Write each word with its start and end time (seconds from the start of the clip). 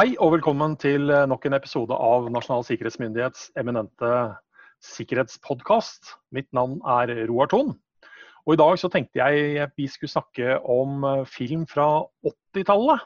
Hei 0.00 0.14
og 0.16 0.30
velkommen 0.32 0.78
til 0.80 1.10
nok 1.28 1.42
en 1.44 1.52
episode 1.52 1.92
av 1.92 2.30
Nasjonal 2.32 2.62
sikkerhetsmyndighets 2.64 3.50
eminente 3.60 4.12
sikkerhetspodkast. 4.80 6.14
Mitt 6.32 6.46
navn 6.56 6.78
er 6.88 7.10
Roar 7.28 7.50
Thon. 7.52 7.74
Og 8.46 8.54
I 8.54 8.58
dag 8.62 8.78
så 8.80 8.88
tenkte 8.88 9.20
jeg 9.20 9.66
vi 9.76 9.88
skulle 9.92 10.08
snakke 10.08 10.54
om 10.64 11.04
eh, 11.04 11.26
film 11.28 11.66
fra 11.68 12.06
80-tallet. 12.24 13.04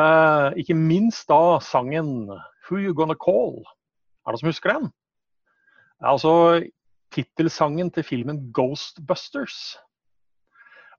Eh, 0.00 0.56
ikke 0.64 0.78
minst 0.78 1.28
da 1.28 1.58
sangen 1.60 2.30
'Who 2.30 2.80
You 2.86 2.94
Gonna 2.96 3.12
Call'. 3.12 3.60
Er 4.24 4.32
det 4.32 4.38
noen 4.38 4.44
som 4.46 4.52
husker 4.54 4.72
den? 4.78 4.88
Altså 6.00 6.32
tittelsangen 7.12 7.92
til 7.92 8.08
filmen 8.14 8.48
'Ghostbusters'. 8.48 9.76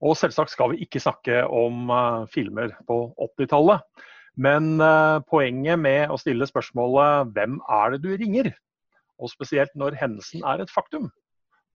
Og 0.05 0.13
selvsagt 0.21 0.53
skal 0.53 0.75
vi 0.75 0.85
ikke 0.85 1.01
snakke 1.01 1.47
om 1.49 1.89
uh, 1.89 2.29
filmer 2.29 2.77
på 2.85 3.09
80-tallet. 3.17 3.81
Men 4.39 4.77
uh, 4.79 5.19
poenget 5.27 5.79
med 5.81 6.11
å 6.11 6.17
stille 6.19 6.47
spørsmålet 6.47 7.33
'Hvem 7.35 7.59
er 7.59 7.95
det 7.95 8.03
du 8.05 8.11
ringer?' 8.15 8.53
og 9.19 9.27
spesielt 9.27 9.73
når 9.75 9.97
hendelsen 9.99 10.45
er 10.47 10.61
et 10.63 10.71
faktum. 10.71 11.09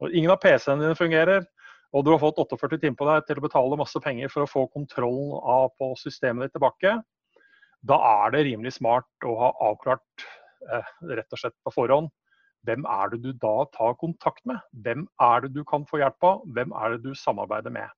Når 0.00 0.14
ingen 0.16 0.32
av 0.32 0.40
PC-ene 0.40 0.80
dine 0.80 0.96
fungerer, 0.96 1.44
og 1.92 2.04
du 2.04 2.10
har 2.10 2.22
fått 2.22 2.40
48 2.40 2.78
timer 2.80 2.96
på 2.96 3.08
deg 3.10 3.26
til 3.26 3.38
å 3.38 3.44
betale 3.44 3.76
masse 3.76 4.00
penger 4.00 4.32
for 4.32 4.46
å 4.46 4.48
få 4.48 4.62
kontrollen 4.72 5.34
av 5.44 5.68
på 5.76 5.90
systemet 6.00 6.48
ditt 6.48 6.56
tilbake, 6.56 6.94
da 7.84 7.98
er 8.24 8.32
det 8.32 8.46
rimelig 8.48 8.72
smart 8.78 9.28
å 9.28 9.34
ha 9.42 9.50
avklart 9.68 10.24
eh, 10.72 10.88
rett 11.12 11.36
og 11.36 11.42
slett 11.42 11.58
på 11.60 11.74
forhånd 11.76 12.08
hvem 12.64 12.86
er 12.88 13.12
det 13.12 13.20
du 13.24 13.32
da 13.36 13.66
tar 13.76 13.96
kontakt 14.00 14.40
med? 14.48 14.56
Hvem 14.84 15.04
er 15.20 15.44
det 15.44 15.52
du 15.52 15.62
kan 15.68 15.84
få 15.88 16.00
hjelp 16.00 16.24
av? 16.24 16.44
Hvem 16.56 16.72
er 16.80 16.94
det 16.94 17.02
du 17.04 17.12
samarbeider 17.18 17.74
med? 17.74 17.92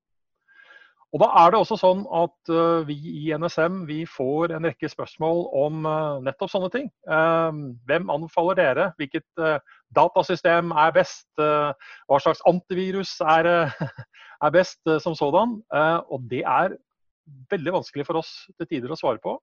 Og 1.15 1.23
Da 1.23 1.28
er 1.41 1.52
det 1.52 1.59
også 1.60 1.77
sånn 1.78 2.02
at 2.19 2.51
uh, 2.51 2.83
vi 2.87 2.96
i 3.23 3.30
NSM 3.38 3.85
vi 3.88 4.01
får 4.10 4.52
en 4.57 4.66
rekke 4.66 4.88
spørsmål 4.90 5.45
om 5.54 5.87
uh, 5.87 6.18
nettopp 6.24 6.51
sånne 6.51 6.71
ting. 6.74 6.88
Uh, 7.07 7.76
hvem 7.87 8.10
anbefaler 8.12 8.59
dere? 8.59 8.88
Hvilket 8.99 9.27
datasystem 9.96 10.74
er 10.74 10.95
best? 10.96 11.29
hva 11.37 12.18
slags 12.23 12.43
antivirus 12.49 13.15
er, 13.23 13.46
er 14.45 14.54
best 14.54 14.80
som 15.02 15.15
sådan? 15.16 15.60
og 16.10 16.24
det 16.30 16.43
er 16.43 16.74
veldig 17.51 17.74
vanskelig 17.79 18.07
for 18.09 18.21
oss 18.21 18.30
til 18.57 18.68
tider 18.71 18.93
å 18.93 18.99
svare 18.99 19.23
på. 19.23 19.37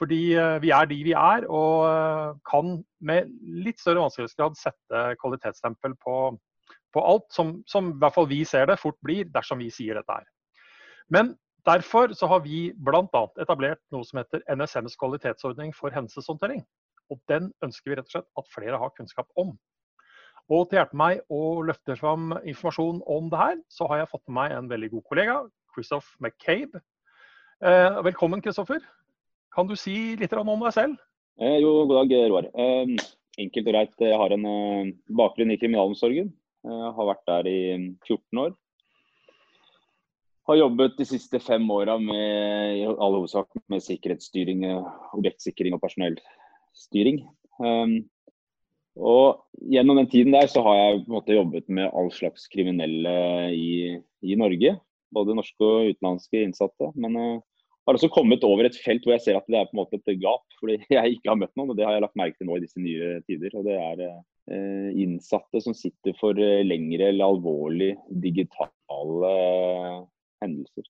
Fordi 0.00 0.20
vi 0.60 0.72
er 0.74 0.88
de 0.90 0.98
vi 1.06 1.14
er, 1.16 1.46
og 1.48 2.40
kan 2.48 2.78
med 3.00 3.30
litt 3.64 3.80
større 3.80 4.02
vanskelighetsgrad 4.04 4.58
sette 4.58 5.04
kvalitetsstempel 5.22 5.96
på, 6.02 6.16
på 6.92 7.04
alt 7.12 7.28
som, 7.32 7.60
som 7.68 7.94
i 7.94 7.98
hvert 8.02 8.16
fall 8.16 8.28
vi 8.30 8.42
ser 8.48 8.68
det 8.68 8.80
fort 8.82 8.98
blir 9.06 9.30
dersom 9.32 9.62
vi 9.62 9.70
sier 9.72 9.96
dette 10.00 10.18
her. 10.18 10.26
Men 11.12 11.36
derfor 11.66 12.14
så 12.18 12.26
har 12.30 12.42
vi 12.42 12.72
bl.a. 12.74 13.22
etablert 13.42 13.82
noe 13.94 14.06
som 14.06 14.20
heter 14.20 14.42
NSMs 14.50 14.98
kvalitetsordning 14.98 15.72
for 15.76 15.94
hendelseshåndtering. 15.94 16.64
Og 17.10 17.20
den 17.30 17.52
ønsker 17.62 17.92
vi 17.92 17.98
rett 17.98 18.08
og 18.10 18.16
slett 18.16 18.28
at 18.40 18.50
flere 18.50 18.80
har 18.80 18.94
kunnskap 18.96 19.28
om. 19.38 19.54
Og 20.46 20.68
til 20.68 20.78
å 20.78 20.80
hjelpe 20.80 20.98
meg 20.98 21.22
å 21.32 21.40
løfte 21.66 21.96
fram 21.98 22.34
informasjon 22.42 23.00
om 23.10 23.30
det 23.30 23.40
her, 23.40 23.56
så 23.70 23.86
har 23.90 24.02
jeg 24.02 24.10
fått 24.12 24.24
med 24.28 24.36
meg 24.38 24.54
en 24.54 24.70
veldig 24.70 24.92
god 24.94 25.06
kollega, 25.10 25.36
Christoph 25.74 26.12
McCabe. 26.22 26.82
Eh, 27.62 27.98
velkommen, 28.06 28.42
Kristoffer. 28.42 28.82
Kan 29.54 29.70
du 29.70 29.74
si 29.78 30.14
litt 30.18 30.34
om 30.36 30.52
deg 30.62 30.74
selv? 30.74 30.98
Eh, 31.40 31.58
jo, 31.62 31.86
god 31.86 32.02
dag, 32.02 32.14
Roar. 32.30 32.50
Eh, 32.54 32.94
enkelt 33.42 33.66
og 33.66 33.74
greit. 33.74 33.96
Jeg 34.02 34.20
har 34.22 34.34
en 34.34 34.46
eh, 34.50 34.92
bakgrunn 35.18 35.54
i 35.54 35.58
kriminalomsorgen. 35.58 36.30
Jeg 36.66 36.78
eh, 36.78 36.94
har 36.98 37.10
vært 37.10 37.26
der 37.30 37.50
i 37.50 37.58
14 38.06 38.46
år 38.46 38.54
har 40.46 40.60
jobbet 40.60 40.98
de 40.98 41.06
siste 41.08 41.40
fem 41.42 41.64
åra 41.74 41.96
med 41.98 42.78
i 42.78 42.84
all 42.86 43.16
hovedsak 43.18 43.48
med 43.72 43.82
sikkerhetsstyring, 43.82 44.62
objektsikring 45.16 45.74
og 45.74 45.82
personellstyring. 45.82 47.24
Um, 47.58 47.98
og 48.96 49.42
Gjennom 49.66 49.98
den 49.98 50.08
tiden 50.12 50.34
der 50.36 50.46
så 50.50 50.62
har 50.64 50.76
jeg 50.76 51.02
på 51.02 51.10
en 51.10 51.16
måte 51.16 51.36
jobbet 51.36 51.68
med 51.72 51.90
all 51.90 52.10
slags 52.14 52.46
kriminelle 52.52 53.16
i, 53.56 53.96
i 54.22 54.38
Norge. 54.38 54.76
Både 55.14 55.36
norske 55.36 55.64
og 55.64 55.90
utenlandske 55.90 56.44
innsatte. 56.44 56.92
Men 56.94 57.18
uh, 57.18 57.42
har 57.86 57.98
også 57.98 58.10
kommet 58.12 58.44
over 58.46 58.66
et 58.68 58.78
felt 58.84 59.04
hvor 59.06 59.16
jeg 59.16 59.24
ser 59.24 59.38
at 59.38 59.46
det 59.50 59.58
er 59.58 59.68
på 59.68 59.76
en 59.76 59.82
måte 59.82 59.98
et 59.98 60.22
gap. 60.22 60.46
Fordi 60.60 60.78
jeg 60.96 61.16
ikke 61.16 61.32
har 61.32 61.40
møtt 61.40 61.54
noen, 61.58 61.72
og 61.72 61.78
det 61.78 61.88
har 61.88 61.96
jeg 61.96 62.06
lagt 62.06 62.18
merke 62.20 62.38
til 62.38 62.50
nå 62.50 62.58
i 62.58 62.64
disse 62.66 62.82
nye 62.82 63.16
tider. 63.26 63.58
og 63.58 63.66
det 63.66 63.78
er 63.80 64.04
uh, 64.06 64.90
innsatte 64.94 65.64
som 65.64 65.74
sitter 65.74 66.14
for 66.20 66.38
uh, 66.38 66.62
lengre 66.66 67.10
eller 67.10 67.32
alvorlig 67.32 67.94
digitale 68.22 69.32
hendelser. 70.44 70.88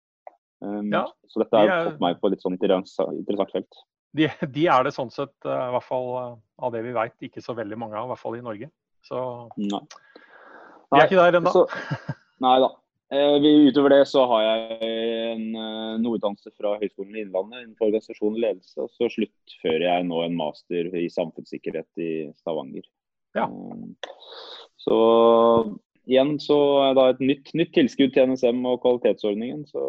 Um, 0.65 0.89
ja, 0.93 1.05
så 1.29 1.43
dette 1.43 1.61
har 1.61 1.69
de 1.69 1.91
fått 1.91 2.03
meg 2.03 2.19
på 2.23 2.31
litt 2.33 2.45
sånn 2.45 2.57
interessant 2.57 3.53
felt. 3.53 3.83
De, 4.17 4.31
de, 4.49 4.65
er 4.73 4.87
det 4.87 4.95
sånn 4.97 5.13
sett, 5.13 5.35
uh, 5.45 5.69
i 5.69 5.75
hvert 5.75 5.85
fall 5.85 6.09
uh, 6.17 6.33
av 6.65 6.73
det 6.73 6.81
vi 6.87 6.95
veit, 6.97 7.17
ikke 7.29 7.45
så 7.45 7.57
veldig 7.59 7.79
mange 7.81 7.99
av, 7.99 8.09
i 8.09 8.15
hvert 8.15 8.23
fall 8.23 8.39
i 8.39 8.45
Norge. 8.45 8.71
Så 9.07 9.21
nei. 9.61 9.83
vi 10.91 11.01
er 11.03 11.07
ikke 11.07 11.21
der 11.21 11.39
ennå. 11.41 11.67
Nei 12.47 12.59
da. 12.65 12.73
Eh, 13.15 13.37
utover 13.39 13.93
det 13.95 14.05
så 14.11 14.25
har 14.27 14.41
jeg 14.43 14.79
en, 14.83 15.43
eh, 15.55 15.99
noe 16.03 16.19
fra 16.59 16.73
Høgskolen 16.81 17.15
i 17.15 17.23
Innlandet 17.23 17.63
innenfor 17.63 17.87
organisasjon 17.87 18.35
og 18.35 18.43
ledelse. 18.43 18.77
Og 18.83 18.91
så 18.91 19.07
sluttfører 19.15 19.87
jeg 19.87 20.07
nå 20.09 20.23
en 20.25 20.35
master 20.35 20.91
i 20.91 21.07
samfunnssikkerhet 21.15 22.03
i 22.03 22.11
Stavanger. 22.41 22.83
Ja. 23.37 23.47
Um, 23.47 23.95
så 24.81 24.97
igjen 26.07 26.37
så 26.43 26.57
er 26.87 26.97
det 26.97 27.07
et 27.11 27.23
nytt, 27.31 27.53
nytt, 27.59 27.73
tilskudd 27.77 28.15
til 28.15 28.33
NSM 28.33 28.63
og 28.69 28.81
kvalitetsordningen. 28.85 29.67
Så 29.71 29.83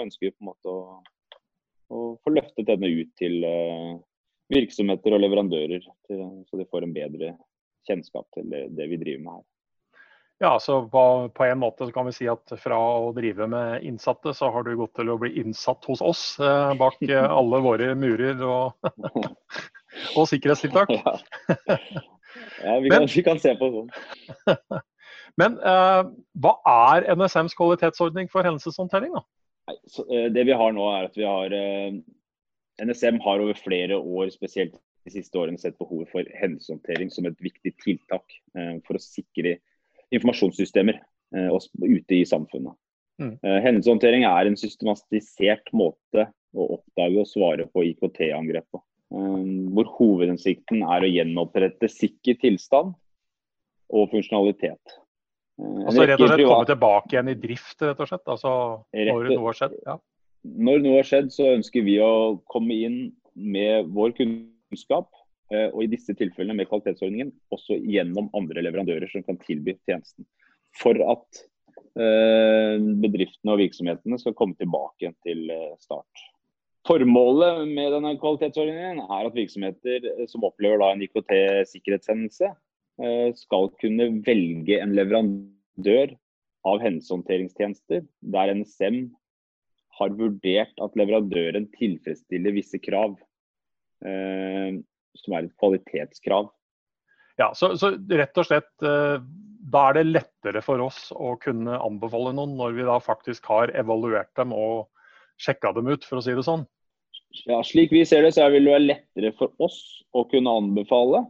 ønsker 0.00 0.28
vi 0.28 0.34
på 0.34 0.44
en 0.44 0.50
måte 0.50 0.72
å, 0.72 1.00
å 1.92 2.04
få 2.24 2.34
løftet 2.34 2.68
denne 2.70 2.90
ut 2.90 3.12
til 3.20 3.44
uh, 3.44 4.00
virksomheter 4.52 5.16
og 5.16 5.24
leverandører. 5.24 5.86
Til, 6.08 6.26
så 6.48 6.60
de 6.60 6.68
får 6.68 6.86
en 6.86 6.96
bedre 6.96 7.34
kjennskap 7.88 8.28
til 8.36 8.50
det, 8.52 8.66
det 8.76 8.90
vi 8.90 9.00
driver 9.00 9.24
med 9.24 9.38
her. 9.38 9.48
Ja, 10.42 10.54
så 10.60 10.88
på, 10.88 11.28
på, 11.34 11.44
en 11.44 11.58
måte 11.60 11.90
kan 11.92 12.06
vi 12.08 12.14
si 12.16 12.28
at 12.32 12.52
fra 12.62 12.76
å 12.80 13.10
drive 13.12 13.44
med 13.52 13.84
innsatte, 13.84 14.32
så 14.32 14.48
har 14.54 14.64
du 14.64 14.72
gått 14.78 14.94
til 14.96 15.10
å 15.12 15.18
bli 15.20 15.34
innsatt 15.42 15.84
hos 15.84 16.00
oss 16.00 16.22
eh, 16.40 16.70
bak 16.80 16.96
eh, 17.04 17.26
alle 17.38 17.60
våre 17.60 17.90
murer 17.92 18.40
og, 18.40 18.88
og 20.16 20.24
sikkerhetstiltak. 20.30 20.94
Ja, 20.96 21.12
ja 22.64 22.78
vi, 22.80 22.88
kan, 22.88 23.04
Men, 23.04 23.10
vi, 23.12 23.26
kan, 23.26 23.42
se 23.42 23.52
på 23.60 23.68
sånn. 23.74 23.92
Men 25.38 25.58
eh, 25.58 26.00
hva 26.42 26.54
er 26.70 27.06
NSMs 27.14 27.54
kvalitetsordning 27.58 28.30
for 28.32 28.46
hendelseshåndtering? 28.46 29.12
da? 29.14 29.22
Nei, 29.70 29.76
så, 29.86 30.06
eh, 30.10 30.28
det 30.34 30.46
vi 30.48 30.56
har 30.56 30.74
nå 30.74 30.86
er 30.94 31.10
at 31.10 31.18
vi 31.18 31.26
har 31.28 31.54
eh, 31.54 32.00
NSM 32.80 33.20
har 33.24 33.42
over 33.44 33.58
flere 33.58 33.98
år, 33.98 34.30
spesielt 34.34 34.74
de 35.04 35.14
siste 35.14 35.38
årene, 35.38 35.60
sett 35.60 35.78
behovet 35.80 36.10
for 36.12 36.28
hendelseshåndtering 36.40 37.10
som 37.12 37.28
et 37.28 37.38
viktig 37.42 37.72
tiltak 37.82 38.36
eh, 38.56 38.76
for 38.86 38.98
å 38.98 39.02
sikre 39.02 39.58
informasjonssystemer 40.10 41.00
eh, 41.00 41.58
ute 41.84 42.18
i 42.18 42.26
samfunnet. 42.28 42.76
Mm. 43.20 43.34
Eh, 43.36 43.58
hendelseshåndtering 43.66 44.26
er 44.28 44.48
en 44.48 44.58
systematisert 44.60 45.72
måte 45.76 46.28
å 46.56 46.72
oppdage 46.78 47.20
og 47.22 47.28
svare 47.30 47.68
på 47.70 47.84
IKT-angrep 47.92 48.66
på. 48.72 48.82
Hvor 49.10 49.88
hovedhensikten 49.96 50.84
er 50.86 51.02
å 51.02 51.10
gjenopprette 51.10 51.88
sikker 51.90 52.36
tilstand 52.38 52.92
og 53.90 54.12
funksjonalitet. 54.12 54.98
Eh, 55.60 55.86
altså 55.86 56.06
rett 56.08 56.22
og 56.22 56.30
slett 56.30 56.46
komme 56.46 56.68
tilbake 56.68 57.14
igjen 57.14 57.32
i 57.32 57.36
drift, 57.38 57.76
rett 57.84 58.00
og 58.00 58.08
slett? 58.10 58.26
Altså 58.32 58.52
når 58.96 59.30
noe 59.32 59.46
har 59.48 59.58
skjedd? 59.58 59.76
Ja. 59.86 59.96
Når 60.68 60.84
noe 60.84 61.00
har 61.00 61.08
skjedd, 61.08 61.32
så 61.34 61.50
ønsker 61.56 61.84
vi 61.84 61.98
å 62.02 62.12
komme 62.50 62.78
inn 62.86 63.00
med 63.34 63.90
vår 63.94 64.14
kunnskap, 64.16 65.10
eh, 65.52 65.68
og 65.68 65.84
i 65.84 65.90
disse 65.92 66.16
tilfellene 66.16 66.56
med 66.56 66.70
kvalitetsordningen, 66.70 67.32
også 67.52 67.78
gjennom 67.82 68.30
andre 68.36 68.64
leverandører 68.64 69.10
som 69.12 69.24
kan 69.26 69.40
tilby 69.44 69.76
tjenesten. 69.88 70.28
For 70.80 70.96
at 71.12 71.44
eh, 71.98 72.80
bedriftene 73.04 73.56
og 73.56 73.60
virksomhetene 73.60 74.20
skal 74.22 74.36
komme 74.38 74.56
tilbake 74.60 75.04
igjen 75.04 75.18
til 75.26 75.46
start. 75.82 76.26
Formålet 76.88 77.66
med 77.68 77.92
denne 77.92 78.14
kvalitetsordningen 78.16 79.02
er 79.04 79.26
at 79.28 79.36
virksomheter 79.36 80.06
som 80.30 80.46
opplever 80.48 80.80
en 80.86 81.02
IKT-sikkerhetshendelse, 81.04 82.48
Eh, 83.00 83.30
skal 83.32 83.70
kunne 83.80 84.10
velge 84.26 84.76
en 84.76 84.92
leverandør 84.92 85.56
av 86.66 86.80
hendelseshåndteringstjenester 86.82 88.04
der 88.34 88.54
NSM 88.54 89.02
har 90.00 90.14
vurdert 90.16 90.80
at 90.80 90.96
leverandøren 90.98 91.68
tilfredsstiller 91.76 92.54
visse 92.56 92.80
krav, 92.82 93.16
eh, 94.04 94.80
som 95.20 95.36
er 95.36 95.46
et 95.46 95.56
kvalitetskrav. 95.60 96.50
Ja, 97.40 97.50
så, 97.56 97.72
så, 97.80 97.94
rett 97.96 98.38
og 98.40 98.46
slett 98.48 98.84
eh, 98.84 99.22
da 99.70 99.86
er 99.88 99.98
det 99.98 100.08
lettere 100.10 100.62
for 100.64 100.82
oss 100.84 101.08
å 101.14 101.34
kunne 101.40 101.78
anbefale 101.80 102.34
noen 102.36 102.56
når 102.58 102.76
vi 102.76 102.88
da 102.88 102.98
faktisk 103.02 103.48
har 103.52 103.72
evaluert 103.78 104.32
dem 104.36 104.54
og 104.56 104.88
sjekka 105.40 105.72
dem 105.76 105.88
ut, 105.88 106.04
for 106.04 106.20
å 106.20 106.24
si 106.24 106.36
det 106.36 106.44
sånn? 106.44 106.66
Ja, 107.46 107.60
Slik 107.64 107.92
vi 107.94 108.02
ser 108.08 108.26
det, 108.26 108.34
så 108.36 108.48
vil 108.52 108.66
det 108.66 108.74
være 108.74 108.88
lettere 108.88 109.32
for 109.38 109.54
oss 109.62 109.80
å 110.16 110.26
kunne 110.28 110.52
anbefale 110.62 111.24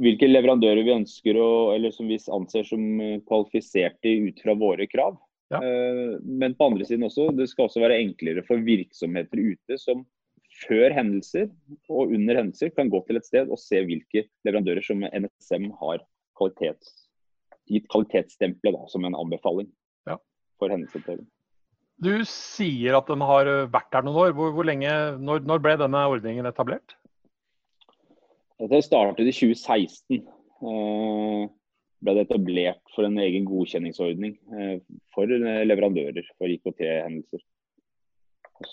hvilke 0.00 0.28
leverandører 0.28 0.82
vi 0.86 0.94
ønsker 0.94 1.38
å, 1.38 1.50
eller 1.74 1.94
som 1.94 2.08
vi 2.10 2.18
anser 2.18 2.66
som 2.66 2.82
eh, 3.02 3.20
kvalifiserte 3.28 4.16
ut 4.26 4.42
fra 4.42 4.56
våre 4.58 4.88
krav. 4.90 5.18
Ja. 5.52 5.60
Eh, 5.60 6.16
men 6.24 6.56
på 6.58 6.70
andre 6.70 6.86
siden 6.88 7.06
også, 7.06 7.28
det 7.36 7.48
skal 7.50 7.68
også 7.68 7.84
være 7.84 8.00
enklere 8.02 8.44
for 8.46 8.62
virksomheter 8.64 9.42
ute 9.54 9.78
som 9.80 10.04
før 10.64 10.94
hendelser 10.94 11.48
og 11.90 12.12
under 12.14 12.38
hendelser 12.38 12.70
kan 12.74 12.90
gå 12.90 13.00
til 13.06 13.18
et 13.18 13.26
sted 13.26 13.50
og 13.50 13.58
se 13.58 13.80
hvilke 13.86 14.26
leverandører 14.46 14.86
som 14.86 15.02
NSM 15.02 15.70
har 15.80 16.02
kvalitets, 16.38 16.92
gitt 17.70 17.88
kvalitetsstempelet 17.90 18.90
som 18.92 19.06
en 19.06 19.16
anbefaling 19.18 19.70
ja. 20.10 20.18
for 20.60 20.70
hendelseshåndtering. 20.70 21.26
Du 22.02 22.14
sier 22.26 22.96
at 22.98 23.10
den 23.10 23.22
har 23.22 23.48
vært 23.70 23.92
der 23.94 24.06
noen 24.06 24.18
år. 24.18 24.32
Hvor, 24.34 24.50
hvor 24.56 24.66
lenge, 24.66 24.90
når, 25.22 25.44
når, 25.46 25.60
ble 25.62 25.76
denne 25.78 26.00
ordningen 26.10 26.48
etablert? 26.50 26.96
Det 28.58 28.82
startet 28.86 29.26
i 29.26 29.34
2016. 29.34 30.20
Eh, 30.64 31.46
ble 32.04 32.14
det 32.14 32.26
etablert 32.26 32.82
for 32.94 33.06
en 33.06 33.18
egen 33.22 33.46
godkjenningsordning 33.48 34.36
eh, 34.54 34.76
for 35.14 35.30
leverandører 35.30 36.26
for 36.36 36.52
IKT-hendelser. 36.52 37.42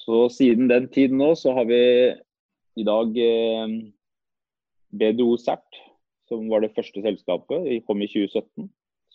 Så 0.03 0.27
Siden 0.29 0.69
den 0.69 0.87
tiden 0.93 1.17
nå 1.19 1.33
så 1.39 1.55
har 1.57 1.65
vi 1.69 1.81
i 2.79 2.85
dag 2.87 3.17
eh, 3.17 3.73
BDO 4.91 5.33
CERT, 5.41 5.81
som 6.29 6.45
var 6.51 6.63
det 6.63 6.75
første 6.75 7.01
selskapet. 7.03 7.65
Vi 7.65 7.81
kom 7.87 8.03
i 8.03 8.09
2017. 8.11 8.69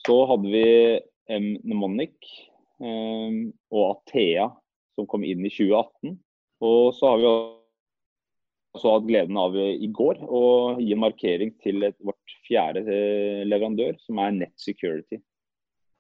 Så 0.07 0.17
hadde 0.29 0.51
vi 0.51 0.67
Mnemonic 1.31 2.17
eh, 2.83 3.39
og 3.71 3.85
Athea, 3.93 4.51
som 4.97 5.09
kom 5.09 5.25
inn 5.29 5.47
i 5.47 5.53
2018. 5.53 6.19
Og 6.67 6.95
så 6.97 7.13
har 7.13 7.23
vi 7.23 7.31
også 8.77 8.93
hatt 8.95 9.07
gleden 9.09 9.39
av 9.41 9.57
i 9.57 9.89
går 9.93 10.21
å 10.25 10.43
gi 10.81 10.93
en 10.95 11.03
markering 11.03 11.55
til 11.65 11.89
et, 11.89 11.97
vårt 12.05 12.37
fjerde 12.47 12.85
eh, 12.87 13.43
leverandør, 13.49 13.97
som 14.05 14.21
er 14.23 14.37
Net 14.37 14.55
Security. 14.61 15.21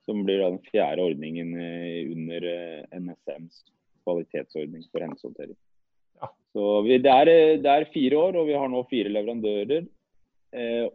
Som 0.06 0.22
blir 0.26 0.38
den 0.44 0.60
fjerde 0.68 1.02
ordningen 1.08 1.56
eh, 1.58 2.12
under 2.12 2.46
eh, 2.52 3.00
NSMs 3.00 3.64
kvalitetsordning 4.06 4.86
for 4.92 5.02
hendelseshåndtering. 5.02 5.56
Ja. 6.20 6.30
Så 6.54 6.68
vi, 6.86 7.00
det, 7.02 7.12
er, 7.12 7.32
det, 7.62 7.72
er, 7.72 7.90
fire 7.92 8.20
år, 8.28 8.38
og 8.40 8.48
vi 8.48 8.56
har 8.56 8.70
nå 8.70 8.84
fire 8.90 9.12
leverandører. 9.12 9.88
Eh, 10.56 10.86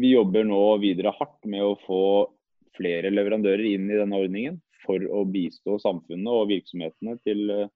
vi 0.00 0.14
jobber 0.14 0.46
nå 0.46 0.62
videre 0.82 1.12
hardt 1.18 1.44
med 1.50 1.66
å 1.66 1.76
få 1.84 2.02
flere 2.78 3.10
leverandører 3.12 3.66
inn 3.74 3.90
i 3.90 3.98
denne 3.98 4.22
ordningen 4.22 4.60
for 4.86 5.02
å 5.12 5.24
bistå 5.28 5.76
samfunnet 5.82 6.32
og 6.32 6.48
virksomhetene 6.50 7.18
til 7.26 7.44
eh, 7.52 7.68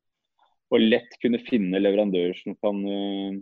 å 0.75 0.81
lett 0.83 1.19
kunne 1.23 1.41
finne 1.47 1.81
leverandører 1.81 2.37
som, 2.39 2.57
kan, 2.63 2.83
eh, 2.89 3.39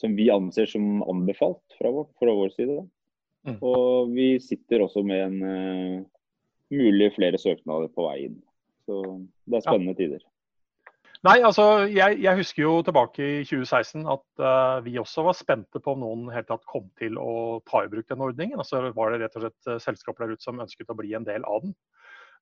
som 0.00 0.16
vi 0.18 0.28
anser 0.32 0.68
som 0.70 1.02
anbefalt 1.08 1.78
fra 1.78 1.92
vår, 1.92 2.08
fra 2.20 2.36
vår 2.36 2.54
side. 2.56 2.78
Mm. 3.46 3.58
Og 3.62 4.14
vi 4.14 4.30
sitter 4.42 4.82
også 4.82 5.04
med 5.06 5.20
en 5.22 5.36
uh, 5.46 5.98
mulig 6.74 7.12
flere 7.14 7.38
søknader 7.38 7.92
på 7.94 8.08
vei 8.08 8.16
inn. 8.24 8.40
Så 8.86 9.02
det 9.46 9.60
er 9.60 9.66
spennende 9.68 9.94
ja. 9.94 10.00
tider. 10.00 10.24
Nei, 11.26 11.38
altså 11.46 11.86
jeg, 11.88 12.18
jeg, 12.22 12.38
husker 12.38 12.62
jo 12.62 12.72
tilbake 12.86 13.22
i 13.22 13.44
2016 13.46 14.02
at 14.10 14.42
uh, 14.42 14.82
vi 14.84 14.98
også 15.00 15.24
var 15.26 15.38
spente 15.38 15.80
på 15.82 15.94
om 15.94 16.02
noen 16.02 16.26
helt 16.34 16.50
tatt 16.50 16.66
kom 16.68 16.90
til 16.98 17.16
å 17.18 17.62
ta 17.66 17.84
i 17.86 17.90
bruk 17.90 18.10
den 18.10 18.24
ordningen. 18.26 18.58
Og 18.58 18.66
så 18.66 18.82
var 18.90 19.14
det 19.14 19.22
rett 19.22 19.38
og 19.38 19.46
slett 19.46 19.82
selskaper 19.86 20.26
der 20.26 20.36
ute 20.36 20.46
som 20.46 20.62
ønsket 20.62 20.90
å 20.90 20.98
bli 20.98 21.14
en 21.16 21.26
del 21.26 21.46
av 21.46 21.62
den. 21.64 21.76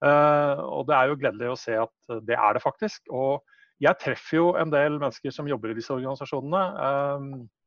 Uh, 0.00 0.56
og 0.72 0.88
det 0.88 0.96
er 0.96 1.12
jo 1.12 1.20
gledelig 1.20 1.52
å 1.52 1.60
se 1.60 1.76
at 1.84 2.16
det 2.24 2.40
er 2.40 2.56
det 2.56 2.64
faktisk. 2.64 3.04
Og 3.12 3.44
jeg 3.82 4.00
treffer 4.00 4.38
jo 4.38 4.46
en 4.60 4.70
del 4.72 5.00
mennesker 5.00 5.34
som 5.34 5.48
jobber 5.50 5.72
i 5.72 5.78
disse 5.78 5.92
organisasjonene. 5.94 6.62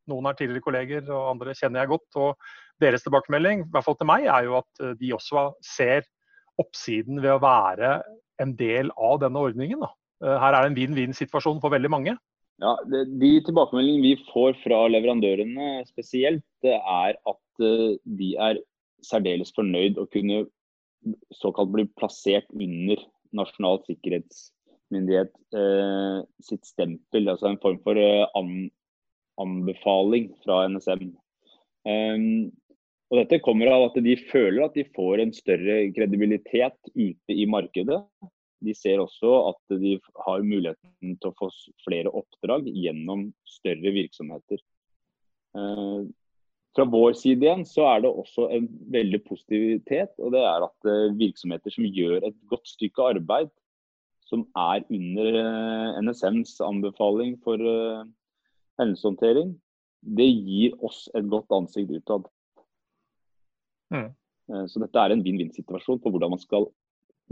noen 0.08 0.30
er 0.30 0.38
tidligere 0.40 0.64
kolleger, 0.64 1.04
og 1.12 1.34
andre 1.34 1.56
kjenner 1.58 1.84
jeg 1.84 1.92
godt. 1.92 2.08
Og 2.16 2.38
deres 2.80 3.04
tilbakemelding, 3.04 3.66
i 3.66 3.72
hvert 3.74 3.84
fall 3.84 3.98
til 4.00 4.08
meg, 4.08 4.28
er 4.32 4.48
jo 4.48 4.56
at 4.62 4.84
de 5.02 5.14
også 5.14 5.50
ser 5.66 6.08
oppsiden 6.62 7.20
ved 7.22 7.36
å 7.36 7.44
være 7.44 7.98
en 8.42 8.54
del 8.58 8.92
av 8.96 9.20
denne 9.22 9.42
ordningen. 9.50 9.84
Eh, 10.24 10.38
her 10.42 10.54
er 10.54 10.64
det 10.64 10.72
en 10.72 10.80
vinn-vinn-situasjon 10.80 11.62
for 11.64 11.74
veldig 11.74 11.92
mange. 11.94 12.16
Ja, 12.62 12.74
De 12.88 13.32
tilbakemeldingene 13.46 14.06
vi 14.06 14.30
får 14.32 14.58
fra 14.64 14.86
leverandørene 14.90 15.84
spesielt, 15.90 16.46
er 16.66 17.14
at 17.14 17.62
uh, 17.62 17.94
de 18.18 18.32
er 18.42 18.62
særdeles 19.06 19.54
fornøyd 19.54 20.00
å 20.02 20.08
kunne 20.10 20.48
såkalt 21.38 21.70
bli 21.76 21.86
plassert 22.00 22.50
under 22.58 23.04
Nasjonal 23.38 23.84
sikkerhetsmyndighet 23.86 24.57
uh, 24.94 26.20
sitt 26.44 26.66
stempel. 26.66 27.28
Altså 27.28 27.52
en 27.52 27.60
form 27.64 27.80
for 27.84 28.00
an, 28.00 28.54
anbefaling 29.42 30.32
fra 30.46 30.64
NSM. 30.70 31.12
Um, 31.88 32.50
og 33.08 33.22
Dette 33.22 33.40
kommer 33.44 33.70
av 33.72 33.86
at 33.88 34.00
de 34.04 34.18
føler 34.28 34.66
at 34.66 34.76
de 34.76 34.84
får 34.96 35.24
en 35.24 35.32
større 35.36 35.78
kredibilitet 35.96 36.92
ute 36.92 37.32
i 37.32 37.46
markedet. 37.48 38.02
De 38.66 38.74
ser 38.76 39.00
også 39.00 39.32
at 39.52 39.78
de 39.80 39.96
har 40.26 40.44
muligheten 40.44 41.16
til 41.22 41.32
å 41.32 41.38
få 41.38 41.50
flere 41.86 42.12
oppdrag 42.12 42.68
gjennom 42.68 43.30
større 43.48 43.94
virksomheter. 43.96 44.60
Eh, 45.56 46.02
fra 46.76 46.86
vår 46.90 47.16
side 47.18 47.46
igjen 47.46 47.64
så 47.66 47.86
er 47.94 48.04
det 48.04 48.12
også 48.12 48.50
en 48.58 48.68
veldig 48.94 49.22
positivitet. 49.30 50.12
og 50.20 50.34
Det 50.36 50.44
er 50.44 50.68
at 50.68 50.90
eh, 50.92 51.16
virksomheter 51.22 51.74
som 51.74 51.88
gjør 51.88 52.28
et 52.28 52.38
godt 52.52 52.68
stykke 52.74 53.08
arbeid, 53.14 53.54
som 54.28 54.44
er 54.60 54.84
under 54.94 55.40
eh, 55.42 56.00
NSMs 56.04 56.58
anbefaling 56.66 57.38
for 57.44 57.62
hendelseshåndtering, 58.78 59.56
det 60.02 60.28
gir 60.28 60.76
oss 60.86 61.08
et 61.18 61.28
godt 61.32 61.52
ansikt 61.56 61.92
utad. 61.98 62.28
Mm. 63.94 64.12
Eh, 64.52 64.66
så 64.72 64.82
dette 64.84 65.02
er 65.02 65.14
en 65.14 65.24
vinn-vinn-situasjon 65.26 66.02
på 66.04 66.12
hvordan 66.14 66.36
man 66.36 66.44
skal 66.44 66.68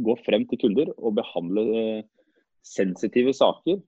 gå 0.06 0.16
frem 0.26 0.46
til 0.50 0.60
kunder 0.66 0.92
og 0.98 1.16
behandle 1.20 1.66
eh, 1.80 2.06
sensitive 2.66 3.34
saker 3.36 3.80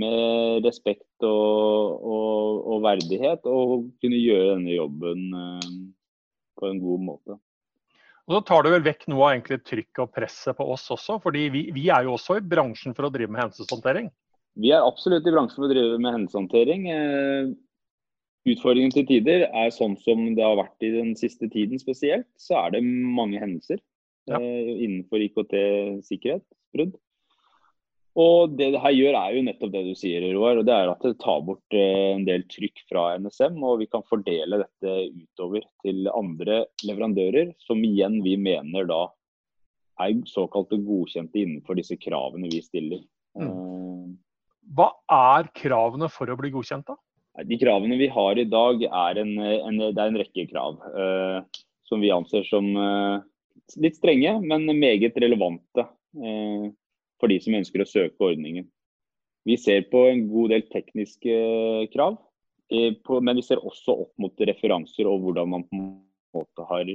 med 0.00 0.66
respekt 0.66 1.22
og, 1.22 2.02
og, 2.02 2.64
og, 2.66 2.78
verdighet, 2.82 3.44
og 3.46 3.90
kunne 4.02 4.18
gjøre 4.18 4.56
denne 4.56 4.74
jobben 4.74 5.26
eh, 5.38 5.74
på 6.58 6.70
en 6.70 6.80
god 6.82 7.04
måte. 7.10 7.38
Og 8.24 8.38
Så 8.38 8.40
tar 8.48 8.64
det 8.64 8.72
vel 8.72 8.84
vekk 8.86 9.08
noe 9.12 9.26
av 9.26 9.34
egentlig 9.34 9.58
trykket 9.68 10.00
og 10.06 10.12
presset 10.16 10.56
på 10.56 10.64
oss 10.72 10.86
også, 10.94 11.18
fordi 11.20 11.48
vi, 11.52 11.66
vi, 11.76 11.88
er 11.92 12.06
jo 12.06 12.14
også 12.16 12.38
i 12.38 12.46
bransjen 12.54 12.96
for 12.96 13.08
å 13.08 13.12
drive 13.12 13.32
med 13.32 13.42
hendelseshåndtering? 13.42 14.08
Vi 14.60 14.70
er 14.72 14.86
absolutt 14.86 15.26
i 15.28 15.34
bransjen 15.34 15.58
for 15.58 15.66
å 15.68 15.72
drive 15.74 15.98
med 16.00 16.16
hendelseshåndtering. 16.16 16.86
Utfordringen 18.44 18.92
til 18.92 19.06
tider 19.08 19.46
er 19.48 19.72
sånn 19.72 19.96
som 20.00 20.24
det 20.36 20.44
har 20.44 20.56
vært 20.60 20.84
i 20.84 20.92
den 20.92 21.14
siste 21.16 21.48
tiden 21.52 21.80
spesielt, 21.80 22.28
så 22.40 22.58
er 22.62 22.74
det 22.74 22.82
mange 22.84 23.40
hendelser 23.40 23.78
ja. 24.30 24.36
eh, 24.36 24.72
innenfor 24.84 25.24
IKT-sikkerhet, 25.24 26.44
brudd. 26.76 26.96
Og 28.14 28.52
det 28.54 28.68
det 28.76 28.80
her 28.82 28.94
gjør 28.94 29.16
er 29.18 29.34
jo 29.34 29.42
nettopp 29.48 29.72
det 29.74 29.82
du 29.88 29.94
sier, 29.98 30.22
Roar. 30.36 30.60
og 30.60 30.66
Det 30.68 30.74
er 30.74 30.90
at 30.92 31.02
det 31.02 31.16
tar 31.22 31.40
bort 31.42 31.74
eh, 31.74 32.12
en 32.14 32.22
del 32.26 32.44
trykk 32.50 32.84
fra 32.90 33.08
NSM. 33.18 33.58
Og 33.66 33.80
vi 33.82 33.88
kan 33.90 34.06
fordele 34.06 34.60
dette 34.62 34.94
utover 35.10 35.64
til 35.82 36.06
andre 36.12 36.62
leverandører, 36.86 37.54
som 37.66 37.82
igjen 37.82 38.20
vi 38.22 38.36
mener 38.38 38.86
da 38.90 39.08
er 40.02 40.14
såkalte 40.26 40.78
godkjente 40.82 41.42
innenfor 41.42 41.78
disse 41.78 41.98
kravene 41.98 42.50
vi 42.52 42.62
stiller. 42.62 43.02
Mm. 43.38 43.50
Eh, 43.50 44.06
Hva 44.78 44.92
er 45.10 45.50
kravene 45.58 46.08
for 46.12 46.30
å 46.30 46.38
bli 46.38 46.54
godkjent, 46.54 46.86
da? 46.86 46.98
De 47.42 47.58
kravene 47.58 47.98
vi 47.98 48.06
har 48.14 48.38
i 48.38 48.46
dag, 48.46 48.82
er 48.86 49.18
en, 49.24 49.34
en, 49.42 49.78
det 49.90 49.98
er 49.98 50.06
en 50.06 50.20
rekke 50.22 50.46
krav 50.52 50.78
eh, 50.94 51.62
som 51.88 52.02
vi 52.02 52.14
anser 52.14 52.46
som 52.46 52.70
eh, 52.78 53.16
litt 53.82 53.98
strenge, 53.98 54.36
men 54.44 54.70
meget 54.78 55.16
relevante 55.18 55.82
uh, 55.82 56.70
for 57.24 57.32
de 57.32 57.40
som 57.40 57.56
ønsker 57.56 57.80
å 57.80 57.88
søke 57.88 58.28
ordningen. 58.28 58.68
Vi 59.48 59.56
ser 59.60 59.86
på 59.88 60.02
en 60.10 60.26
god 60.28 60.52
del 60.52 60.66
tekniske 60.72 61.36
krav, 61.94 62.18
men 62.70 63.40
vi 63.40 63.44
ser 63.44 63.64
også 63.64 63.96
opp 64.04 64.12
mot 64.20 64.44
referanser 64.52 65.08
og 65.08 65.24
hvordan 65.24 65.50
man 65.52 65.64
på 65.68 65.78
en 65.80 65.88
måte 66.36 66.68
har 66.68 66.92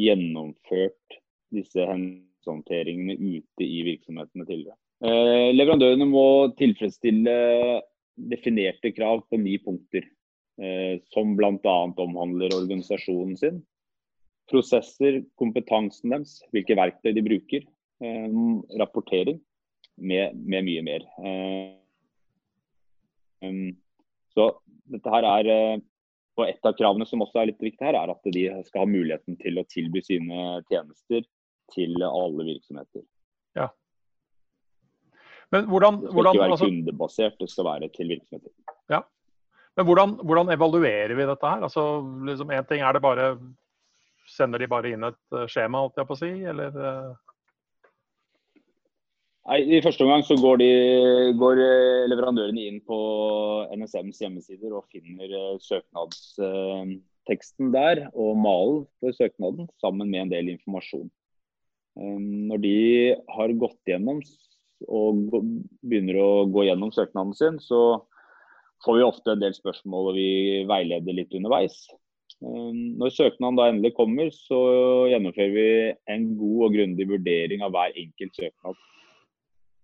gjennomført 0.00 1.18
disse 1.54 1.84
hendelseshåndteringene 1.84 3.16
ute 3.16 3.66
i 3.66 3.82
virksomhetene 3.88 4.46
tidligere. 4.48 4.76
leverandørene 5.56 6.08
må 6.08 6.24
tilfredsstille 6.60 7.34
definerte 8.30 8.92
krav 8.92 9.24
på 9.28 9.40
ni 9.40 9.56
punkter. 9.64 10.04
Eh, 10.60 11.00
som 11.08 11.36
bl.a. 11.38 11.76
omhandler 12.04 12.52
organisasjonen 12.52 13.36
sin, 13.40 13.62
prosesser, 14.52 15.22
kompetansen 15.40 16.12
deres, 16.12 16.34
hvilke 16.52 16.76
verktøy 16.76 17.14
de 17.16 17.22
bruker, 17.24 17.64
eh, 18.04 18.34
rapportering, 18.76 19.40
med, 20.00 20.36
med, 20.36 20.66
mye 20.66 20.82
mer. 20.86 21.06
Eh, 21.20 21.70
um, 23.46 23.70
så 24.34 24.50
dette 24.90 25.14
her 25.14 25.26
er 25.28 25.50
eh, 25.52 25.78
og 26.40 26.48
Et 26.48 26.66
av 26.68 26.72
kravene 26.78 27.04
som 27.04 27.20
også 27.20 27.42
er 27.42 27.50
litt 27.50 27.60
viktig 27.60 27.84
her, 27.84 27.98
er 27.98 28.12
at 28.12 28.28
de 28.32 28.44
skal 28.64 28.84
ha 28.84 28.88
muligheten 28.88 29.36
til 29.42 29.60
å 29.60 29.66
tilby 29.68 30.00
sine 30.04 30.60
tjenester 30.70 31.26
til 31.74 32.04
alle 32.06 32.46
virksomheter. 32.46 33.02
Ja. 33.58 33.68
Men 35.52 35.66
hvordan, 35.68 36.00
det 36.00 36.08
skal 36.08 36.16
hvordan, 36.16 36.36
ikke 36.36 36.44
være 36.44 36.54
altså, 36.56 36.68
kundebasert, 36.70 37.38
det 37.42 37.50
skal 37.50 37.66
være 37.66 37.90
til 37.92 38.12
virksomheter. 38.14 38.52
Ja. 38.92 39.02
Men 39.78 39.88
hvordan, 39.90 40.14
hvordan, 40.22 40.52
evaluerer 40.54 41.14
vi 41.18 41.26
dette 41.28 41.50
her? 41.52 41.66
Altså, 41.66 41.84
liksom 42.26 42.54
en 42.54 42.70
ting 42.70 42.86
er 42.86 42.96
det 42.96 43.04
bare 43.04 43.32
Sender 44.30 44.62
de 44.62 44.66
bare 44.70 44.92
inn 44.94 45.02
et 45.02 45.34
eh, 45.34 45.48
skjema, 45.50 45.80
holdt 45.82 45.96
jeg 45.98 46.06
på 46.06 46.14
å 46.14 46.18
si, 46.20 46.28
eller? 46.46 46.76
Nei, 49.48 49.64
I 49.72 49.80
første 49.80 50.04
omgang 50.04 50.20
så 50.26 50.36
går, 50.36 50.56
de, 50.60 50.66
går 51.40 51.56
eh, 51.64 52.04
leverandørene 52.12 52.60
inn 52.68 52.76
på 52.84 52.98
NSMs 53.72 54.20
hjemmesider 54.20 54.68
og 54.76 54.84
finner 54.92 55.32
eh, 55.32 55.56
søknadsteksten 55.64 57.72
der 57.72 58.12
og 58.12 58.36
malen 58.36 58.84
for 59.00 59.16
søknaden 59.16 59.64
sammen 59.80 60.12
med 60.12 60.20
en 60.26 60.32
del 60.34 60.52
informasjon. 60.56 61.08
Når 62.00 62.58
de 62.62 62.76
har 63.34 63.58
gått 63.60 63.88
gjennom 63.88 64.20
og 64.88 65.34
begynner 65.82 66.20
å 66.22 66.28
gå 66.48 66.64
gjennom 66.68 66.92
søknaden 66.94 67.34
sin, 67.36 67.58
så 67.60 68.00
får 68.84 68.96
vi 68.96 69.08
ofte 69.08 69.34
en 69.34 69.42
del 69.42 69.56
spørsmål 69.56 70.12
og 70.12 70.16
vi 70.16 70.30
veileder 70.70 71.16
litt 71.16 71.34
underveis. 71.36 71.82
Når 72.40 73.12
søknaden 73.12 73.58
da 73.58 73.66
endelig 73.68 73.92
kommer, 73.98 74.30
så 74.32 74.60
gjennomfører 75.10 75.52
vi 75.56 75.66
en 76.14 76.30
god 76.38 76.62
og 76.68 76.78
grundig 76.78 77.08
vurdering 77.10 77.66
av 77.66 77.74
hver 77.74 77.98
enkelt 78.00 78.38
søknad. 78.38 78.78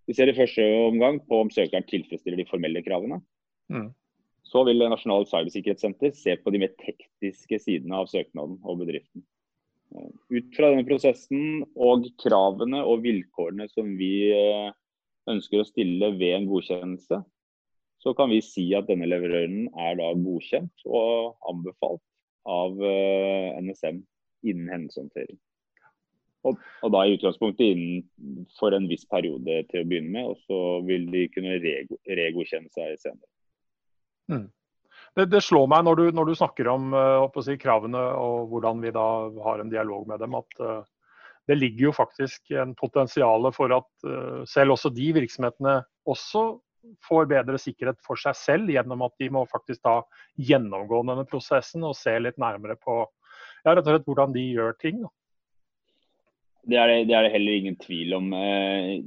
Vi 0.07 0.15
ser 0.15 0.31
i 0.31 0.37
første 0.37 0.65
omgang 0.87 1.19
på 1.27 1.41
om 1.43 1.51
søkeren 1.51 1.87
tilfredsstiller 1.91 2.39
de 2.39 2.49
formelle 2.49 2.83
kravene. 2.87 3.21
Mm. 3.73 3.89
Så 4.47 4.63
vil 4.69 4.85
Nasjonalt 4.87 5.31
cybersikkerhetssenter 5.33 6.13
se 6.15 6.37
på 6.39 6.53
de 6.55 6.61
mer 6.63 6.75
tekniske 6.79 7.59
sidene 7.65 7.99
av 7.99 8.11
søknaden 8.11 8.61
og 8.63 8.85
bedriften. 8.85 9.25
Eh, 9.95 10.11
ut 10.39 10.53
fra 10.55 10.71
denne 10.71 10.87
prosessen 10.87 11.65
og 11.75 12.07
kravene 12.23 12.83
og 12.87 13.03
vilkårene 13.07 13.67
som 13.73 13.97
vi 13.99 14.29
eh, 14.35 14.71
ønsker 15.31 15.63
å 15.63 15.67
stille 15.67 16.13
ved 16.15 16.37
en 16.37 16.51
godkjennelse, 16.51 17.23
så 18.03 18.13
kan 18.15 18.31
vi 18.31 18.43
si 18.45 18.69
at 18.79 18.87
denne 18.91 19.09
leverøren 19.11 19.67
er 19.83 19.99
da 19.99 20.13
godkjent 20.15 20.87
og 20.87 21.35
anbefalt 21.51 22.05
av 22.47 22.79
eh, 22.79 23.59
NSM 23.59 24.05
innen 24.47 24.71
hendelseshåndtering. 24.71 25.39
Og, 26.47 26.59
og, 26.83 26.91
da 26.95 27.05
i 27.05 27.17
utgangspunktet 27.17 27.73
innenfor 27.73 28.76
en 28.76 28.88
viss 28.91 29.07
periode 29.11 29.62
til 29.71 29.83
å 29.83 29.88
begynne 29.88 30.12
med, 30.15 30.35
og 30.35 30.43
så 30.47 30.61
vil 30.87 31.09
de 31.12 31.26
kunne 31.35 31.57
regodkjenne 31.61 32.71
seg 32.75 32.99
senere. 33.03 33.31
Mm. 34.33 34.47
Det, 35.17 35.29
det, 35.33 35.41
slår 35.45 35.69
meg 35.71 35.87
når 35.87 36.00
du, 36.00 36.05
når 36.19 36.29
du 36.29 36.37
snakker 36.37 36.69
om 36.69 36.93
uh, 36.93 37.41
si, 37.45 37.57
kravene 37.61 38.03
og 38.21 38.50
hvordan 38.50 38.83
vi 38.85 38.93
da 38.93 39.07
har 39.47 39.62
en 39.62 39.73
dialog 39.73 40.05
med 40.11 40.21
dem, 40.21 40.37
at 40.37 40.61
uh, 40.61 40.83
det 41.47 41.57
ligger 41.57 41.88
jo 41.88 41.97
faktisk 41.97 42.53
en 42.59 42.75
potensial 42.76 43.49
for 43.57 43.73
at 43.76 43.88
uh, 44.05 44.43
selv 44.50 44.76
også 44.76 44.93
de 44.93 45.12
virksomhetene 45.17 45.79
også 46.11 46.47
får 47.07 47.29
bedre 47.31 47.59
sikkerhet 47.59 47.99
for 48.07 48.19
seg 48.21 48.37
selv 48.38 48.71
gjennom 48.71 49.05
at 49.07 49.15
de 49.23 49.31
må 49.33 49.43
faktisk 49.50 49.83
da 49.87 50.00
gjennomgå 50.38 51.03
denne 51.09 51.26
prosessen 51.29 51.87
og 51.87 51.97
se 51.99 52.15
litt 52.21 52.38
nærmere 52.38 52.76
på 52.79 53.00
ja, 53.65 53.73
rett 53.73 53.83
og 53.83 53.91
slett 53.91 54.07
hvordan 54.07 54.35
de 54.37 54.45
gjør 54.53 54.76
ting. 54.83 55.00
Da. 55.03 55.11
Det 56.66 56.78
er 56.80 56.90
det, 56.90 56.99
det 57.11 57.14
er 57.14 57.26
det 57.26 57.35
heller 57.35 57.58
ingen 57.61 57.78
tvil 57.78 58.14
om. 58.16 58.32
Eh, 58.35 59.04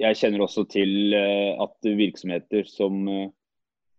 jeg 0.00 0.18
kjenner 0.18 0.44
også 0.44 0.64
til 0.72 1.12
eh, 1.16 1.52
at 1.60 1.88
virksomheter 1.98 2.64
som, 2.68 3.02
eh, 3.08 3.28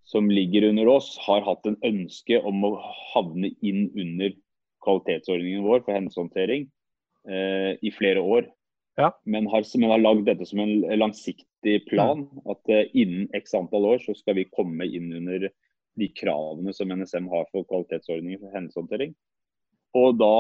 som 0.09 0.31
ligger 0.33 0.69
under 0.71 0.89
oss, 0.95 1.13
har 1.21 1.45
hatt 1.45 1.69
en 1.69 1.77
ønske 1.85 2.39
om 2.41 2.65
å 2.65 2.73
havne 3.13 3.53
inn 3.61 3.85
under 3.91 4.33
kvalitetsordningen 4.83 5.63
vår 5.63 5.85
for 5.85 5.95
hendelseshåndtering 5.95 6.67
i 7.23 7.89
flere 7.95 8.19
år. 8.19 8.49
Ja. 8.99 9.13
Men, 9.23 9.45
har, 9.47 9.63
men 9.79 9.93
har 9.93 10.01
lagd 10.01 10.25
dette 10.27 10.43
som 10.43 10.59
en 10.59 10.73
langsiktig 10.99 11.77
plan. 11.87 12.25
Mm. 12.25 12.41
At 12.51 12.71
innen 12.91 13.29
x 13.31 13.55
antall 13.55 13.87
år 13.93 14.01
så 14.03 14.11
skal 14.17 14.35
vi 14.35 14.43
komme 14.51 14.83
inn 14.83 15.07
under 15.21 15.45
de 15.47 16.09
kravene 16.19 16.73
som 16.75 16.91
NSM 16.91 17.29
har 17.31 17.47
for 17.53 17.63
kvalitetsordningen 17.69 18.41
for 18.41 18.51
hendelseshåndtering. 18.51 19.15
Og 19.95 20.19
da 20.19 20.33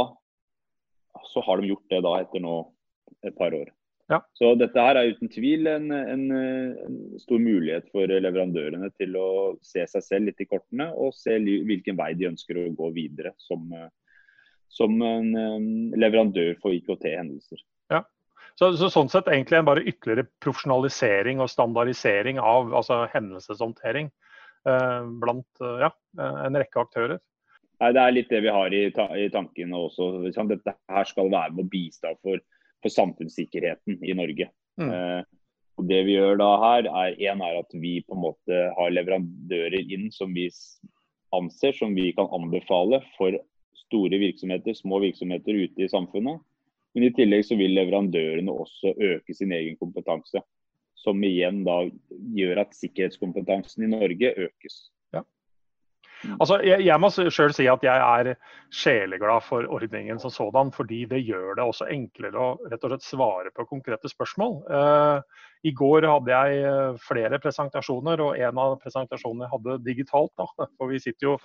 så 1.29 1.43
har 1.45 1.61
de 1.61 1.71
gjort 1.71 1.89
det 1.93 2.01
da 2.05 2.17
etter 2.21 2.43
nå 2.43 2.57
et 3.23 3.35
par 3.37 3.55
år. 3.55 3.71
Ja. 4.11 4.19
Så 4.35 4.51
dette 4.59 4.83
her 4.83 4.97
er 4.99 5.13
uten 5.15 5.31
tvil 5.31 5.67
en, 5.71 5.87
en, 5.95 6.23
en, 6.35 6.95
stor 7.21 7.39
mulighet 7.39 7.87
for 7.93 8.11
leverandørene 8.11 8.89
til 8.99 9.15
å 9.15 9.27
se 9.63 9.85
seg 9.89 10.03
selv 10.03 10.29
litt 10.29 10.43
i 10.43 10.47
kortene 10.49 10.89
og 10.91 11.15
se 11.15 11.37
hvilken 11.39 11.97
vei 11.97 12.11
de 12.19 12.27
ønsker 12.33 12.59
å 12.59 12.67
gå 12.75 12.89
videre 12.97 13.31
som, 13.41 13.63
som 14.67 14.99
en 15.07 15.31
leverandør 15.95 16.57
for 16.61 16.75
IKT-hendelser. 16.75 17.63
Ja. 17.95 18.03
Så, 18.59 18.73
så, 18.77 18.91
sånn 18.91 19.09
sett 19.09 19.31
egentlig 19.31 19.61
en 19.61 19.69
bare 19.71 19.85
ytterligere 19.87 20.27
profesjonalisering 20.43 21.39
og 21.41 21.49
standardisering 21.49 22.41
av 22.43 22.75
altså 22.75 23.05
hendelseshåndtering 23.15 24.11
eh, 24.69 24.99
blant 25.23 25.63
ja, 25.81 25.89
en 26.19 26.59
rekke 26.59 26.83
aktører. 26.83 27.23
Nei, 27.83 27.91
Det 27.91 27.99
er 27.99 28.15
litt 28.15 28.29
det 28.31 28.39
vi 28.45 28.51
har 28.55 28.73
i, 28.73 28.83
ta 28.95 29.09
i 29.19 29.27
tankene 29.31 29.75
også. 29.89 30.09
Liksom, 30.23 30.47
dette 30.47 30.75
her 30.87 31.07
skal 31.09 31.31
være 31.31 31.51
med 31.51 31.65
å 31.65 31.71
bistå 31.71 32.13
for, 32.23 32.39
for 32.79 32.95
samfunnssikkerheten 32.95 33.99
i 34.07 34.15
Norge. 34.15 34.47
Mm. 34.79 34.91
Eh, 34.93 35.23
og 35.81 35.89
Det 35.89 35.99
vi 36.07 36.15
gjør 36.15 36.39
da 36.39 36.49
her, 36.61 36.87
er 36.87 37.17
en 37.31 37.43
er 37.43 37.59
at 37.59 37.75
vi 37.75 37.97
på 38.05 38.15
en 38.15 38.23
måte 38.23 38.59
har 38.77 38.93
leverandører 38.93 39.81
inn 39.83 40.07
som 40.15 40.31
vi 40.37 40.47
anser 41.33 41.75
som 41.75 41.95
vi 41.97 42.11
kan 42.15 42.29
anbefale 42.31 43.01
for 43.17 43.35
store 43.81 44.19
virksomheter, 44.21 44.77
små 44.77 45.01
virksomheter 45.03 45.57
ute 45.65 45.83
i 45.83 45.91
samfunnet. 45.91 46.39
Men 46.93 47.07
i 47.07 47.13
tillegg 47.17 47.43
så 47.47 47.57
vil 47.57 47.73
leverandørene 47.75 48.53
også 48.53 48.93
øke 48.93 49.35
sin 49.35 49.51
egen 49.51 49.75
kompetanse. 49.81 50.43
Som 51.03 51.23
igjen 51.25 51.63
da 51.65 51.81
gjør 52.37 52.63
at 52.63 52.77
sikkerhetskompetansen 52.77 53.83
i 53.83 53.91
Norge 53.91 54.29
økes. 54.45 54.85
Mm. 56.23 56.35
Altså, 56.39 56.59
jeg, 56.63 56.83
jeg 56.87 57.01
må 57.01 57.09
sjøl 57.11 57.53
si 57.55 57.65
at 57.67 57.83
jeg 57.83 58.03
er 58.03 58.33
sjeleglad 58.73 59.43
for 59.45 59.67
ordningen 59.71 60.19
som 60.21 60.31
sådan, 60.33 60.71
fordi 60.73 61.03
det 61.11 61.23
gjør 61.27 61.57
det 61.57 61.65
også 61.65 61.89
enklere 61.91 62.39
å 62.39 62.49
rett 62.71 62.83
og 62.83 62.93
slett 62.93 63.05
svare 63.05 63.51
på 63.53 63.67
konkrete 63.69 64.11
spørsmål. 64.11 64.55
Uh, 64.69 65.43
I 65.63 65.71
går 65.71 66.03
hadde 66.09 66.31
jeg 66.31 66.63
eh, 66.67 66.97
flere 66.99 67.37
presentasjoner, 67.39 68.19
og 68.19 68.35
en 68.35 68.57
av 68.59 68.73
presentasjonene 68.81 69.45
jeg 69.45 69.53
hadde 69.53 69.77
digitalt. 69.85 70.33
Da. 70.39 70.67
For 70.75 70.91
vi 70.91 70.99
sitter 70.99 71.29
jo, 71.29 71.37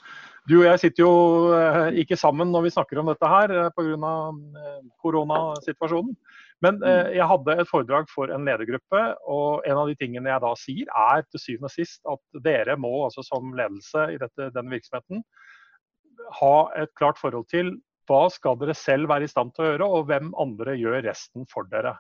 Du 0.49 0.57
og 0.59 0.67
jeg 0.67 0.83
sitter 0.83 1.05
jo 1.05 1.13
uh, 1.53 1.87
ikke 1.95 2.19
sammen 2.19 2.51
når 2.51 2.67
vi 2.67 2.75
snakker 2.75 2.99
om 2.99 3.13
dette 3.13 3.31
her 3.31 3.55
uh, 3.55 3.71
pga. 3.77 4.17
Koronasituasjonen. 4.99 6.17
Men 6.65 6.81
eh, 6.83 7.05
mm. 7.07 7.13
jeg 7.15 7.31
hadde 7.31 7.55
et 7.63 7.71
foredrag 7.71 8.09
for 8.11 8.33
en 8.35 8.47
ledergruppe, 8.49 9.03
og 9.31 9.67
en 9.69 9.83
av 9.83 9.91
de 9.91 9.99
tingene 9.99 10.33
jeg 10.33 10.43
da 10.43 10.55
sier, 10.59 10.89
er 10.91 11.27
til 11.29 11.43
syvende 11.43 11.71
og 11.71 11.75
sist 11.75 12.01
at 12.11 12.43
dere 12.45 12.79
må 12.81 12.93
altså 13.07 13.23
som 13.27 13.53
ledelse 13.59 14.09
i 14.15 14.19
dette, 14.21 14.51
denne 14.57 14.75
virksomheten 14.75 15.23
ha 16.41 16.57
et 16.83 16.91
klart 16.99 17.21
forhold 17.21 17.47
til 17.53 17.77
hva 18.09 18.25
skal 18.33 18.57
dere 18.59 18.75
selv 18.77 19.11
være 19.11 19.29
i 19.29 19.31
stand 19.31 19.53
til 19.55 19.65
å 19.65 19.71
gjøre, 19.71 19.89
og 19.89 20.09
hvem 20.09 20.33
andre 20.41 20.75
gjør 20.81 21.03
resten 21.07 21.47
for 21.53 21.69
dere. 21.71 21.95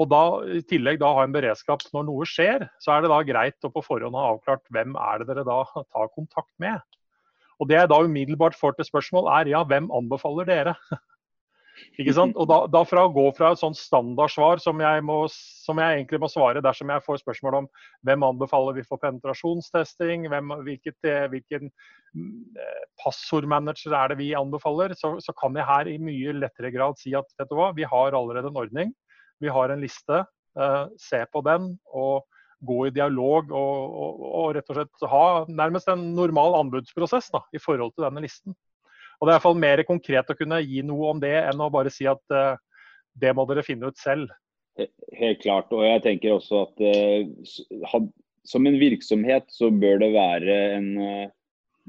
Og 0.00 0.08
da, 0.08 0.22
I 0.56 0.62
tillegg 0.64 1.00
da 1.02 1.10
ha 1.16 1.26
en 1.26 1.34
beredskap 1.34 1.82
når 1.92 2.06
noe 2.08 2.28
skjer, 2.28 2.64
så 2.80 2.94
er 2.94 3.04
det 3.04 3.10
da 3.12 3.20
greit 3.26 3.66
å 3.66 3.72
på 3.74 3.82
forhånd 3.84 4.16
ha 4.16 4.30
avklart 4.30 4.62
hvem 4.72 4.94
er 4.96 5.20
det 5.20 5.28
dere 5.32 5.44
da 5.44 5.60
tar 5.82 6.12
kontakt 6.14 6.52
med. 6.62 6.80
Og 7.60 7.68
Det 7.68 7.76
jeg 7.76 7.90
da 7.92 7.98
umiddelbart 8.00 8.56
får 8.56 8.78
til 8.78 8.88
spørsmål 8.88 9.28
er 9.36 9.50
ja, 9.52 9.60
hvem 9.68 9.90
anbefaler 9.92 10.48
dere? 10.48 10.76
Ikke 12.00 12.14
sant? 12.16 12.36
Og 12.40 12.48
da, 12.50 12.58
da 12.70 12.82
fra 12.88 13.04
å 13.06 13.12
gå 13.12 13.26
fra 13.36 13.52
et 13.52 13.60
sånt 13.60 13.78
standardsvar 13.78 14.62
som 14.62 14.80
jeg, 14.82 15.04
må, 15.06 15.18
som 15.30 15.80
jeg, 15.82 15.98
egentlig 15.98 16.20
må 16.22 16.30
svare 16.32 16.62
dersom 16.64 16.92
jeg 16.92 17.04
får 17.06 17.20
spørsmål 17.22 17.58
om 17.62 17.68
hvem 18.08 18.26
anbefaler 18.30 18.78
vi 18.78 18.86
for 18.86 19.02
penetrasjonstesting, 19.02 20.26
hvem, 20.32 20.54
hvilket, 20.66 20.98
eh, 21.08 21.28
hvilken 21.32 21.68
eh, 21.68 22.82
passordmanager 23.02 23.96
er 23.96 24.12
det 24.12 24.20
vi 24.22 24.32
anbefaler, 24.38 24.96
så, 24.98 25.14
så, 25.22 25.36
kan 25.40 25.56
jeg 25.56 25.68
her 25.68 25.92
i 25.92 26.00
mye 26.02 26.36
lettere 26.38 26.72
grad 26.74 27.00
si 27.00 27.14
at 27.18 27.28
vet 27.40 27.52
du 27.52 27.56
hva, 27.58 27.70
vi 27.76 27.88
har 27.88 28.16
allerede 28.16 28.52
en 28.52 28.60
ordning. 28.64 28.92
Vi 29.40 29.52
har 29.52 29.72
en 29.72 29.82
liste. 29.84 30.24
eh, 30.58 30.84
se 30.98 31.24
på 31.32 31.44
den. 31.46 31.74
og 31.94 32.26
gå 32.60 32.86
i 32.86 32.94
dialog 32.94 33.52
og, 33.56 33.94
og, 34.02 34.24
og, 34.26 34.48
rett 34.56 34.72
og 34.72 34.76
slett 34.76 35.06
ha 35.08 35.26
nærmest 35.48 35.88
en 35.88 36.10
normal 36.16 36.58
anbudsprosess 36.58 37.30
da, 37.32 37.40
i 37.56 37.60
forhold 37.62 37.94
til 37.94 38.04
denne 38.04 38.20
listen. 38.24 38.56
Og 39.20 39.26
Det 39.26 39.32
er 39.32 39.34
i 39.34 39.36
hvert 39.36 39.48
fall 39.48 39.60
mer 39.60 39.82
konkret 39.84 40.30
å 40.32 40.36
kunne 40.36 40.62
gi 40.64 40.80
noe 40.86 41.10
om 41.12 41.18
det, 41.20 41.34
enn 41.44 41.60
å 41.60 41.72
bare 41.72 41.92
si 41.92 42.06
at 42.08 42.22
uh, 42.32 42.56
det 43.20 43.34
må 43.36 43.44
dere 43.48 43.64
finne 43.66 43.90
ut 43.90 44.00
selv. 44.00 44.32
Helt 45.18 45.42
klart. 45.42 45.68
Og 45.76 45.84
jeg 45.84 46.00
tenker 46.06 46.38
også 46.38 46.64
at 46.64 46.80
uh, 46.80 48.00
som 48.48 48.68
en 48.68 48.80
virksomhet 48.80 49.44
så 49.52 49.68
bør 49.68 50.00
det 50.00 50.10
være 50.14 50.56
en 50.78 50.88
uh, 50.96 51.28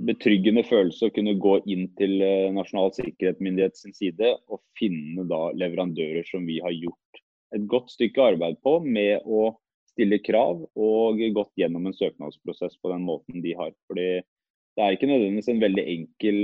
betryggende 0.04 0.66
følelse 0.68 1.08
å 1.08 1.16
kunne 1.16 1.38
gå 1.40 1.58
inn 1.72 1.88
til 2.00 2.18
Nasjonal 2.56 2.92
sikkerhetsmyndighet 2.96 3.78
sin 3.78 3.94
side 3.94 4.32
og 4.50 4.62
finne 4.80 5.28
da 5.30 5.52
leverandører 5.56 6.26
som 6.28 6.48
vi 6.48 6.58
har 6.64 6.74
gjort 6.74 7.20
et 7.56 7.68
godt 7.70 7.92
stykke 7.94 8.24
arbeid 8.32 8.58
på 8.64 8.78
med 8.82 9.28
å 9.28 9.52
stille 9.92 10.22
krav 10.24 10.64
og 10.80 11.22
gått 11.36 11.52
gjennom 11.60 11.86
en 11.86 11.96
søknadsprosess 11.96 12.80
på 12.82 12.92
den 12.94 13.04
måten 13.06 13.44
de 13.44 13.54
har. 13.60 13.76
Fordi 13.92 14.08
det 14.24 14.84
er 14.84 14.96
ikke 14.96 15.12
nødvendigvis 15.12 15.52
en 15.52 15.62
veldig 15.62 15.86
enkel 15.94 16.40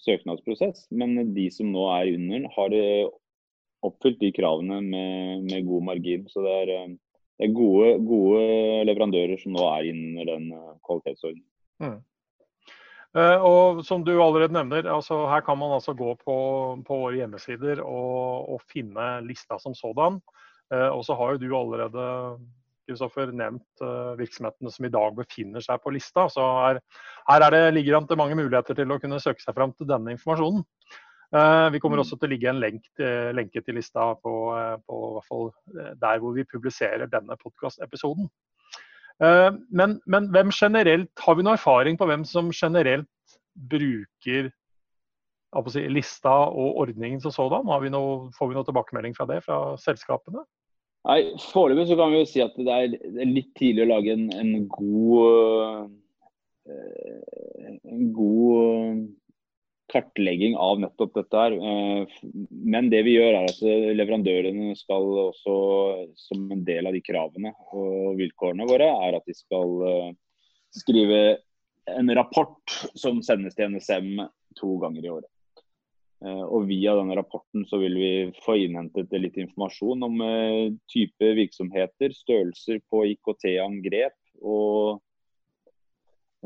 søknadsprosess, 0.00 0.86
men 0.90 1.34
de 1.36 1.48
som 1.54 1.72
nå 1.74 1.84
er 1.94 2.12
under, 2.16 2.46
har 2.56 2.76
oppfylt 3.86 4.20
de 4.22 4.30
kravene 4.34 4.80
med, 4.84 5.48
med 5.48 5.66
god 5.66 5.88
margin. 5.90 6.24
Så 6.30 6.44
det 6.44 6.54
er, 6.62 6.72
eh, 6.76 6.94
det 7.40 7.48
er 7.48 7.56
gode, 7.56 7.92
gode, 8.06 8.46
leverandører 8.88 9.40
som 9.40 9.54
nå 9.56 9.66
er 9.72 9.90
under 9.92 10.32
den 10.32 10.48
kvalitetsordenen. 10.86 11.46
Mm. 11.82 12.00
Uh, 13.12 13.42
og 13.44 13.82
som 13.84 14.06
du 14.06 14.14
allerede 14.14 14.54
nevner, 14.56 14.86
altså 14.88 15.26
her 15.28 15.42
kan 15.44 15.58
man 15.60 15.74
altså 15.76 15.92
gå 15.92 16.14
på, 16.22 16.36
på 16.86 16.96
våre 17.02 17.18
hjemmesider 17.18 17.82
og, 17.84 18.46
og, 18.54 18.62
finne 18.72 19.08
lista 19.26 19.58
som 19.60 19.74
sådan. 19.76 20.16
Og 20.72 21.02
så 21.04 21.12
har 21.18 21.34
jo 21.34 21.40
du 21.42 21.50
allerede 21.52 22.04
Kristoffer, 22.88 23.30
nevnt 23.36 23.84
virksomhetene 24.18 24.72
som 24.74 24.86
i 24.86 24.92
dag 24.92 25.14
befinner 25.16 25.64
seg 25.64 25.80
på 25.82 25.92
lista. 25.94 26.26
Så 26.32 26.42
her, 26.42 26.80
her 27.28 27.46
det, 27.54 27.62
ligger 27.76 28.00
det 28.08 28.18
mange 28.18 28.38
muligheter 28.38 28.78
til 28.78 28.92
å 28.92 28.98
kunne 29.02 29.20
søke 29.22 29.44
seg 29.44 29.56
fram 29.56 29.74
til 29.76 29.88
denne 29.90 30.14
informasjonen. 30.16 30.64
Vi 31.32 31.80
kommer 31.80 31.96
mm. 31.96 32.02
også 32.02 32.18
til 32.20 32.28
å 32.28 32.32
ligge 32.34 32.50
en 32.50 32.60
lenk, 32.60 32.82
lenke 33.32 33.62
til 33.64 33.78
lista 33.78 34.10
på, 34.20 34.32
på 34.84 35.42
der 36.02 36.18
hvor 36.20 36.34
vi 36.36 36.44
publiserer 36.44 37.08
denne 37.08 37.38
podkastepisoden. 37.40 38.28
Men, 39.22 39.96
men 40.04 40.28
hvem 40.34 40.50
generelt, 40.52 41.12
har 41.24 41.38
vi 41.38 41.46
noe 41.46 41.56
erfaring 41.56 41.96
på 41.96 42.08
hvem 42.10 42.26
som 42.28 42.50
generelt 42.52 43.38
bruker 43.54 44.50
si, 45.72 45.84
lista 45.88 46.32
og 46.48 46.82
ordningen 46.84 47.20
som 47.20 47.32
sådan? 47.34 47.70
Vi 47.82 47.92
noe, 47.92 48.30
får 48.36 48.50
vi 48.50 48.58
noe 48.58 48.68
tilbakemelding 48.68 49.16
fra 49.16 49.28
det, 49.30 49.42
fra 49.46 49.62
selskapene? 49.80 50.44
Nei, 51.02 51.22
Foreløpig 51.50 51.88
så 51.90 51.96
kan 51.98 52.12
vi 52.12 52.20
jo 52.20 52.28
si 52.30 52.42
at 52.44 52.54
det 52.58 52.74
er, 52.74 52.92
litt 53.26 53.50
tidlig 53.58 53.86
å 53.86 53.90
lage 53.90 54.14
en, 54.14 54.28
en 54.38 54.68
god 54.70 55.88
eh, 56.70 57.32
en 57.90 58.12
god 58.14 59.02
kartlegging 59.92 60.54
av 60.56 60.78
nettopp 60.80 61.16
dette 61.18 61.40
her. 61.42 61.56
Eh, 61.58 62.14
men 62.48 62.90
det 62.92 63.02
vi 63.06 63.16
gjør 63.16 63.40
er 63.40 63.50
at 63.50 63.62
leverandørene 63.98 64.76
skal 64.78 65.08
også, 65.26 65.56
som 66.28 66.46
en 66.54 66.62
del 66.68 66.88
av 66.88 66.96
de 66.96 67.02
kravene 67.04 67.54
og 67.74 68.14
vilkårene 68.20 68.68
våre, 68.70 68.88
er 69.08 69.18
at 69.18 69.26
de 69.28 69.36
skal 69.36 69.86
eh, 69.88 70.12
skrive 70.78 71.22
en 71.90 72.14
rapport 72.14 72.78
som 72.94 73.18
sendes 73.26 73.58
til 73.58 73.74
NSM 73.74 74.22
to 74.58 74.76
ganger 74.82 75.02
i 75.02 75.14
året. 75.18 75.30
Eh, 76.22 76.42
og 76.46 76.68
Via 76.70 76.94
denne 76.94 77.16
rapporten 77.18 77.64
så 77.66 77.80
vil 77.82 77.96
vi 77.98 78.10
få 78.44 78.54
innhentet 78.62 79.14
litt 79.18 79.38
informasjon 79.42 80.06
om 80.06 80.20
eh, 80.22 80.74
type 80.92 81.30
virksomheter, 81.38 82.14
størrelser 82.14 82.82
på 82.90 83.02
IKT-angrep 83.10 84.14
og, 84.46 85.00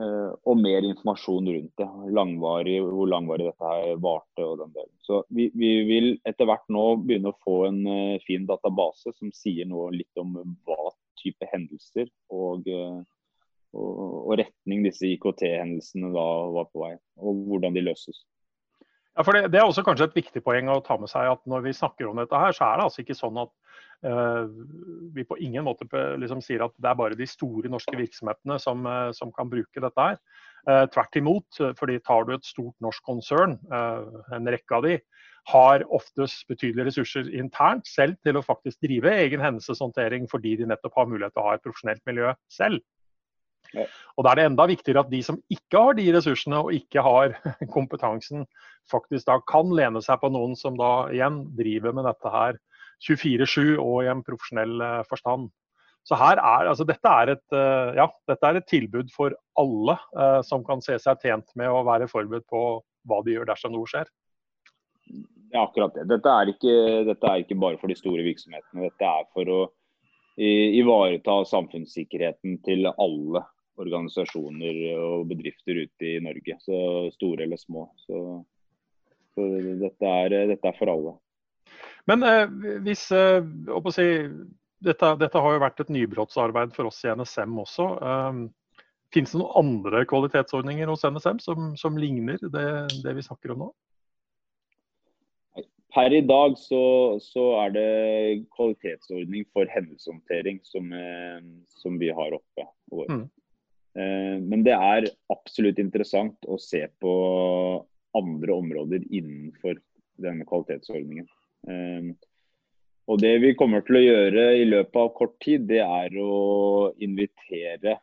eh, 0.00 0.30
og, 0.33 0.54
mer 0.62 0.87
informasjon 0.88 1.50
rundt 1.52 1.83
det. 1.83 1.88
Langvarig, 2.16 2.78
hvor 2.87 3.11
langvarig 3.12 3.50
dette 3.50 3.73
her 3.73 4.00
varte 4.00 4.47
og 4.47 4.62
den 4.62 4.73
delen. 4.78 4.95
Så 5.04 5.21
vi, 5.28 5.50
vi, 5.52 5.73
vil 5.90 6.09
etter 6.25 6.49
hvert 6.49 6.64
nå 6.73 6.87
begynne 7.02 7.35
å 7.35 7.40
få 7.45 7.59
en 7.68 7.83
fin 8.25 8.47
database 8.49 9.12
som 9.18 9.35
sier 9.37 9.68
noe 9.68 9.90
litt 9.95 10.23
om 10.23 10.38
hva 10.64 10.95
type 11.21 11.49
hendelser 11.52 12.09
og, 12.33 12.64
og, 13.76 14.33
retning 14.40 14.83
disse 14.87 15.09
IKT-hendelsene 15.12 16.11
var 16.16 16.64
på 16.73 16.80
vei, 16.80 16.95
og 17.21 17.45
hvordan 17.50 17.76
de 17.76 17.85
løses. 17.85 18.25
Ja, 19.16 19.25
for 19.25 19.32
det, 19.32 19.46
det, 19.49 19.61
er 19.61 19.64
også 19.64 19.85
kanskje 19.85 20.11
et 20.11 20.18
viktig 20.18 20.42
poeng 20.44 20.68
å 20.68 20.82
ta 20.85 20.99
med 21.00 21.08
seg 21.08 21.30
at 21.30 21.40
når 21.49 21.62
vi 21.64 21.76
snakker 21.76 22.08
om 22.11 22.18
dette 22.20 22.37
her, 22.37 22.52
så 22.56 22.66
er 22.66 22.76
det 22.76 22.85
altså 22.85 23.02
ikke 23.02 23.16
sånn 23.16 23.38
at 23.40 23.52
uh, 24.04 24.44
vi 25.16 25.25
på 25.25 25.38
ingen 25.40 25.64
måte 25.64 25.88
liksom 26.20 26.42
sier 26.44 26.66
at 26.66 26.75
det 26.76 26.90
er 26.90 26.99
bare 27.00 27.16
de 27.16 27.28
store 27.30 27.70
norske 27.73 27.96
virksomhetene 27.96 28.58
som, 28.61 28.85
uh, 28.85 29.08
som 29.16 29.32
kan 29.32 29.49
bruke 29.52 29.80
dette 29.80 30.08
her. 30.11 30.20
Uh, 30.68 30.85
tvert 30.92 31.16
imot, 31.16 31.62
fordi 31.78 31.96
tar 32.04 32.28
du 32.28 32.35
et 32.37 32.44
stort 32.44 32.76
norsk 32.85 33.08
konsern, 33.08 33.56
en 33.70 34.52
rekke 34.52 34.76
av 34.76 34.85
de, 34.85 34.99
har 35.46 35.85
oftest 35.94 36.42
betydelige 36.50 36.88
ressurser 36.88 37.28
internt 37.38 37.87
selv 37.87 38.18
til 38.26 38.37
å 38.37 38.44
faktisk 38.44 38.82
drive 38.82 39.12
egen 39.23 39.42
hendelseshåndtering 39.44 40.26
fordi 40.30 40.56
de 40.58 40.66
nettopp 40.66 40.99
har 40.99 41.06
mulighet 41.06 41.37
til 41.37 41.44
å 41.44 41.46
ha 41.46 41.54
et 41.54 41.62
profesjonelt 41.62 42.02
miljø 42.08 42.32
selv. 42.52 42.82
Og 43.75 44.25
Da 44.25 44.32
er 44.32 44.38
det 44.40 44.46
enda 44.50 44.66
viktigere 44.70 45.02
at 45.04 45.11
de 45.12 45.23
som 45.25 45.40
ikke 45.52 45.82
har 45.82 45.96
de 45.99 46.06
ressursene 46.14 46.62
og 46.62 46.73
ikke 46.76 47.02
har 47.04 47.35
kompetansen, 47.76 48.46
faktisk 48.90 49.26
da 49.28 49.40
kan 49.50 49.73
lene 49.75 50.02
seg 50.04 50.20
på 50.23 50.30
noen 50.32 50.56
som 50.58 50.78
da 50.78 51.08
igjen 51.12 51.42
driver 51.58 51.96
med 51.96 52.06
dette 52.08 52.32
her 52.32 52.58
24-7 53.04 53.76
og 53.76 54.04
i 54.04 54.11
en 54.11 54.25
profesjonell 54.26 54.80
eh, 54.80 55.00
forstand. 55.08 55.49
Så 56.06 56.18
her 56.20 56.38
er, 56.38 56.68
altså 56.70 56.87
dette, 56.87 57.11
er 57.11 57.35
et, 57.35 57.44
eh, 57.54 57.96
ja, 57.99 58.06
dette 58.30 58.49
er 58.49 58.61
et 58.61 58.68
tilbud 58.70 59.11
for 59.14 59.35
alle 59.59 59.96
eh, 60.16 60.40
som 60.46 60.64
kan 60.66 60.83
se 60.85 60.98
seg 61.02 61.24
tjent 61.24 61.50
med 61.59 61.72
å 61.72 61.83
være 61.87 62.09
forberedt 62.11 62.46
på 62.50 62.62
hva 63.07 63.18
de 63.26 63.35
gjør 63.35 63.50
dersom 63.50 63.74
noe 63.74 63.90
skjer. 63.90 64.09
Ja, 65.52 65.64
akkurat 65.64 65.94
det. 65.94 66.07
Dette 66.11 66.31
er, 66.31 66.52
ikke, 66.55 66.76
dette 67.07 67.29
er 67.31 67.42
ikke 67.42 67.59
bare 67.59 67.79
for 67.81 67.90
de 67.90 67.98
store 67.98 68.24
virksomhetene. 68.26 68.88
Dette 68.88 69.11
er 69.11 69.29
for 69.35 69.50
å 69.50 69.61
ivareta 70.37 71.38
samfunnssikkerheten 71.48 72.59
til 72.66 72.90
alle 72.90 73.40
organisasjoner 73.76 74.82
og 74.96 75.26
bedrifter 75.30 75.82
ute 75.84 76.10
i 76.10 76.18
Norge. 76.24 76.58
Så 76.64 76.80
store 77.16 77.46
eller 77.46 77.60
små. 77.60 77.86
Så, 78.06 78.20
så 79.36 79.48
dette, 79.82 80.12
er, 80.12 80.36
dette, 80.52 80.60
er, 80.62 80.76
for 80.78 80.92
alle. 80.92 81.16
Men 82.10 82.22
eh, 82.26 82.44
hvis 82.86 83.08
eh, 83.14 83.42
si, 83.94 84.06
dette, 84.86 85.16
dette, 85.22 85.42
har 85.42 85.56
jo 85.56 85.64
vært 85.64 85.82
et 85.82 85.92
nybrottsarbeid 85.92 86.76
for 86.76 86.90
oss 86.90 87.02
i 87.04 87.12
NSM 87.14 87.58
også. 87.64 87.90
Eh, 87.96 88.46
Finnes 89.14 89.32
det 89.32 89.38
noen 89.38 89.58
andre 89.60 90.02
kvalitetsordninger 90.08 90.90
hos 90.90 91.04
NSM 91.06 91.38
som, 91.42 91.74
som 91.78 91.98
ligner 91.98 92.40
det, 92.42 92.70
det, 93.04 93.12
vi 93.14 93.24
snakker 93.24 93.54
om 93.54 93.66
nå? 93.66 93.68
Per 95.94 96.12
i 96.12 96.20
dag 96.26 96.56
så, 96.60 96.82
så 97.24 97.44
er 97.62 97.72
det 97.72 97.86
kvalitetsordning 98.52 99.46
for 99.54 99.70
hendelseshåndtering 99.72 100.58
som, 100.66 100.90
eh, 100.92 101.38
som, 101.80 101.96
vi 102.02 102.10
har 102.12 102.36
oppe. 102.36 102.66
Mm. 103.08 103.22
Eh, 103.96 104.37
men 104.44 104.64
det 104.66 104.74
er 104.76 105.09
absolutt 105.32 105.78
interessant 105.80 106.48
å 106.48 106.59
se 106.61 106.82
på 107.00 107.12
andre 108.16 108.56
områder 108.56 109.04
innenfor 109.09 109.78
denne 110.20 110.44
kvalitetsordningen. 110.48 111.28
Eh, 111.70 112.11
og 113.06 113.20
Det 113.22 113.37
vi 113.38 113.54
kommer 113.54 113.85
til 113.87 114.00
å 114.00 114.04
gjøre 114.04 114.44
i 114.59 114.66
løpet 114.66 114.98
av 115.00 115.12
kort 115.16 115.37
tid, 115.44 115.68
det 115.70 115.80
er 115.85 116.16
å 116.20 116.90
invitere 117.00 118.00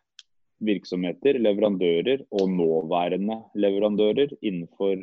virksomheter, 0.63 1.41
leverandører 1.43 2.23
og 2.31 2.47
nåværende 2.47 3.41
leverandører 3.59 4.31
innenfor 4.39 5.01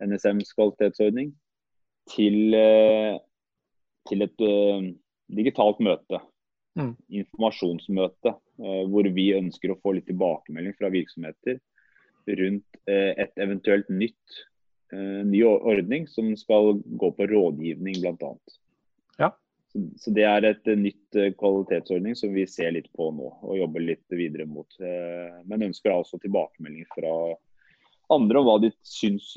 NSMs 0.00 0.54
kvalitetsordning 0.54 1.32
til, 2.14 2.54
eh, 2.54 3.18
til 4.08 4.22
et 4.22 4.46
digitalt 5.28 5.82
møte. 5.82 6.22
Mm. 6.78 6.94
Informasjonsmøte 7.10 8.36
hvor 8.60 9.08
vi 9.14 9.30
ønsker 9.36 9.72
å 9.72 9.78
få 9.80 9.94
litt 9.96 10.08
tilbakemelding 10.10 10.74
fra 10.78 10.90
virksomheter 10.92 11.60
rundt 12.26 12.80
eh, 12.86 13.12
et 13.16 13.38
eventuelt 13.40 13.88
nytt, 13.88 14.40
eh, 14.92 15.20
ny 15.26 15.42
ordning 15.44 16.08
som 16.08 16.32
skal 16.36 16.74
gå 16.84 17.12
på 17.16 17.28
rådgivning 17.30 18.00
bl.a. 18.02 18.34
Ja. 19.18 19.32
Så, 19.72 19.84
så 20.02 20.12
det 20.14 20.26
er 20.26 20.46
et 20.48 20.66
nytt 20.66 21.18
kvalitetsordning 21.38 22.16
som 22.18 22.34
vi 22.34 22.46
ser 22.50 22.74
litt 22.76 22.90
på 22.96 23.10
nå 23.14 23.32
og 23.40 23.58
jobber 23.58 23.86
litt 23.86 24.06
videre 24.18 24.48
mot. 24.50 24.66
Men 25.46 25.68
ønsker 25.70 25.94
altså 25.94 26.18
tilbakemelding 26.18 26.88
fra 26.90 27.12
andre 28.10 28.40
om 28.40 28.48
hva 28.48 28.56
de 28.64 28.72
syns 28.82 29.30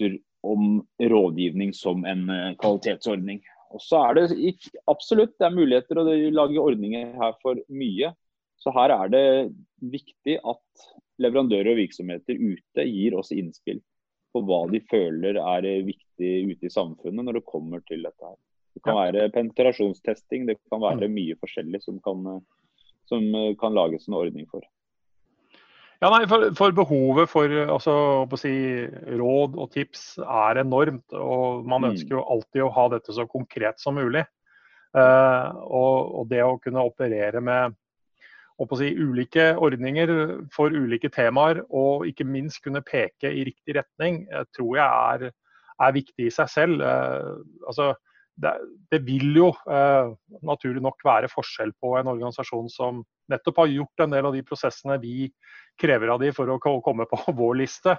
om 0.44 0.80
rådgivning 0.98 1.76
som 1.78 2.02
en 2.10 2.26
kvalitetsordning. 2.58 3.44
Og 3.74 3.82
så 3.82 4.02
er 4.10 4.18
det 4.18 4.56
absolutt 4.90 5.38
det 5.38 5.48
er 5.48 5.54
muligheter 5.54 6.02
å 6.02 6.06
lage 6.34 6.62
ordninger 6.62 7.14
her 7.20 7.38
for 7.46 7.62
mye. 7.70 8.10
Så 8.64 8.72
her 8.76 8.94
er 8.96 9.12
det 9.12 9.26
viktig 9.94 10.38
at 10.40 10.86
leverandører 11.22 11.74
og 11.74 11.82
virksomheter 11.82 12.40
ute 12.40 12.86
gir 12.88 13.18
oss 13.20 13.34
innspill 13.36 13.82
på 14.34 14.42
hva 14.48 14.64
de 14.72 14.80
føler 14.90 15.38
er 15.38 15.68
viktig 15.86 16.32
ute 16.50 16.70
i 16.70 16.74
samfunnet 16.74 17.28
når 17.28 17.40
det 17.40 17.50
kommer 17.50 17.84
til 17.90 18.06
dette. 18.06 18.24
her. 18.24 18.38
Det 18.74 18.82
kan 18.88 18.98
være 18.98 19.28
penetrasjonstesting, 19.36 20.48
det 20.50 20.58
kan 20.72 20.82
være 20.82 21.10
mm. 21.10 21.18
mye 21.20 21.36
forskjellig 21.44 21.84
som 21.84 22.00
kan, 22.06 22.40
som 23.12 23.28
kan 23.60 23.76
lages 23.76 24.08
en 24.08 24.18
ordning 24.18 24.48
for. 24.50 24.66
Ja, 26.04 26.10
nei, 26.12 26.26
for, 26.28 26.50
for 26.58 26.74
behovet 26.76 27.30
for 27.32 27.52
altså, 27.64 27.94
si, 28.42 28.52
råd 29.20 29.54
og 29.56 29.70
tips 29.72 30.18
er 30.24 30.60
enormt. 30.60 31.06
og 31.16 31.64
Man 31.64 31.84
mm. 31.84 31.90
ønsker 31.94 32.18
jo 32.18 32.26
alltid 32.34 32.66
å 32.66 32.74
ha 32.76 32.90
dette 32.92 33.16
så 33.16 33.28
konkret 33.30 33.80
som 33.80 33.96
mulig. 33.96 34.26
Uh, 34.94 35.48
og, 35.64 35.96
og, 36.20 36.26
det 36.30 36.44
å 36.46 36.60
kunne 36.62 36.84
operere 36.86 37.40
med 37.42 37.78
si, 38.78 38.90
ulike 38.96 39.54
ordninger 39.58 40.12
for 40.54 40.74
ulike 40.74 41.10
temaer, 41.14 41.64
og 41.70 42.08
ikke 42.08 42.28
minst 42.28 42.64
kunne 42.64 42.84
peke 42.86 43.32
i 43.32 43.46
riktig 43.50 43.78
retning, 43.80 44.24
eh, 44.32 44.46
tror 44.56 44.78
jeg 44.78 44.88
er, 44.88 45.32
er 45.82 45.96
viktig 45.96 46.28
i 46.28 46.34
seg 46.34 46.50
selv. 46.52 46.82
Eh, 46.82 47.32
altså, 47.68 47.94
det, 48.36 48.54
det, 48.90 49.04
vil 49.06 49.36
jo 49.38 49.52
eh, 49.70 50.14
naturlig 50.42 50.82
nok 50.82 51.04
være 51.06 51.30
forskjell 51.30 51.74
på 51.82 51.96
en 52.00 52.10
organisasjon 52.16 52.70
som 52.72 53.04
nettopp 53.30 53.62
har 53.62 53.74
gjort 53.74 54.06
en 54.06 54.16
del 54.16 54.26
av 54.26 54.34
de 54.34 54.42
prosessene 54.46 54.98
vi 55.02 55.28
krever 55.80 56.10
av 56.14 56.22
de 56.22 56.32
for 56.34 56.50
å 56.50 56.60
komme 56.62 57.06
på 57.10 57.20
vår 57.42 57.60
liste, 57.62 57.96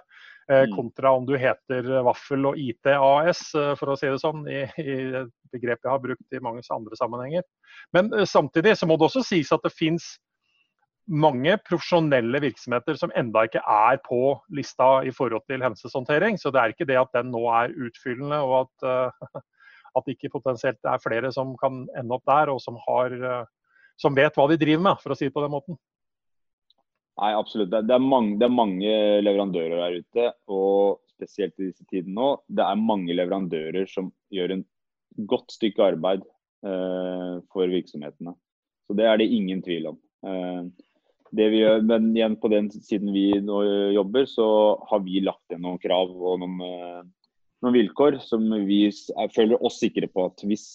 eh, 0.51 0.65
mm. 0.67 0.75
kontra 0.75 1.15
om 1.15 1.27
du 1.29 1.37
heter 1.39 1.87
Vaffel 2.07 2.51
og 2.51 2.59
IT 2.59 2.91
AS, 2.95 3.47
for 3.79 3.95
å 3.95 3.99
si 3.99 4.11
det 4.11 4.21
sånn, 4.23 4.43
i, 4.51 4.65
i 4.83 5.25
begrep 5.55 5.87
jeg 5.87 5.93
har 5.93 6.03
brukt 6.03 6.35
i 6.35 6.43
mange 6.43 6.67
andre 6.75 6.99
sammenhenger. 6.99 7.47
Men 7.95 8.11
samtidig 8.27 8.75
så 8.79 8.91
må 8.91 8.99
det 8.99 9.11
også 9.11 9.23
sies 9.27 9.55
at 9.55 9.63
det 9.63 9.75
fins 9.75 10.17
mange 11.05 11.57
profesjonelle 11.67 12.41
virksomheter 12.41 12.97
som 13.01 13.13
enda 13.19 13.45
ikke 13.45 13.61
er 13.61 13.99
på 14.05 14.21
lista 14.57 15.03
i 15.05 15.13
forhold 15.15 15.45
til 15.49 15.65
hendelseshåndtering. 15.65 16.39
Så 16.41 16.53
det 16.55 16.63
er 16.63 16.75
ikke 16.75 16.89
det 16.89 17.01
at 17.01 17.13
den 17.17 17.33
nå 17.35 17.43
er 17.53 17.75
utfyllende 17.87 18.41
og 18.45 18.65
at, 18.65 18.87
uh, 18.89 19.43
At 19.95 20.09
ikke 20.11 20.33
potensielt 20.33 20.83
er 20.91 20.99
flere 20.99 21.31
som 21.31 21.53
kan 21.55 21.85
ende 21.95 22.17
opp 22.17 22.25
der, 22.27 22.51
og 22.51 22.59
som, 22.59 22.75
har, 22.83 23.13
som 23.95 24.17
vet 24.17 24.35
hva 24.35 24.49
de 24.51 24.57
driver 24.59 24.83
med, 24.83 24.99
for 24.99 25.15
å 25.15 25.17
si 25.19 25.29
det 25.29 25.35
på 25.37 25.45
den 25.45 25.53
måten. 25.53 25.79
Nei, 27.15 27.31
absolutt. 27.39 27.71
Det 27.71 27.95
er, 27.95 28.03
mange, 28.03 28.35
det 28.41 28.49
er 28.49 28.55
mange 28.57 28.95
leverandører 29.23 29.77
der 29.85 29.99
ute. 30.03 30.25
Og 30.51 30.99
spesielt 31.15 31.55
i 31.61 31.69
disse 31.69 31.87
tider 31.87 32.11
nå, 32.11 32.33
det 32.51 32.65
er 32.67 32.81
mange 32.81 33.15
leverandører 33.15 33.87
som 33.91 34.11
gjør 34.35 34.57
en 34.57 34.65
godt 35.31 35.55
stykke 35.55 35.93
arbeid 35.93 36.25
eh, 36.67 37.37
for 37.55 37.71
virksomhetene. 37.71 38.35
Så 38.85 38.99
det 38.99 39.07
er 39.07 39.21
det 39.21 39.31
ingen 39.31 39.63
tvil 39.65 39.93
om. 39.93 40.01
Eh, 40.27 40.65
det 41.35 41.51
vi 41.53 41.61
gjør, 41.63 41.83
men 41.87 42.11
igjen 42.15 42.37
på 42.41 42.51
den 42.53 42.71
siden 42.75 43.13
vi 43.15 43.27
nå 43.43 43.61
jobber, 43.97 44.27
så 44.31 44.47
har 44.91 45.03
vi 45.05 45.23
lagt 45.25 45.55
inn 45.55 45.65
noen 45.65 45.81
krav 45.83 46.13
og 46.15 46.41
noen, 46.43 46.57
eh, 46.65 47.03
noen 47.65 47.77
vilkår 47.77 48.21
som 48.25 48.47
vi 48.69 48.87
føler 49.35 49.63
oss 49.65 49.81
sikre 49.83 50.11
på 50.11 50.29
at 50.29 50.45
hvis, 50.47 50.67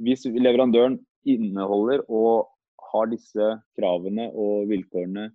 hvis 0.00 0.26
leverandøren 0.32 0.98
inneholder 1.26 2.04
og 2.06 2.48
har 2.92 3.10
disse 3.10 3.48
kravene 3.76 4.28
og 4.32 4.68
vilkårene 4.70 5.30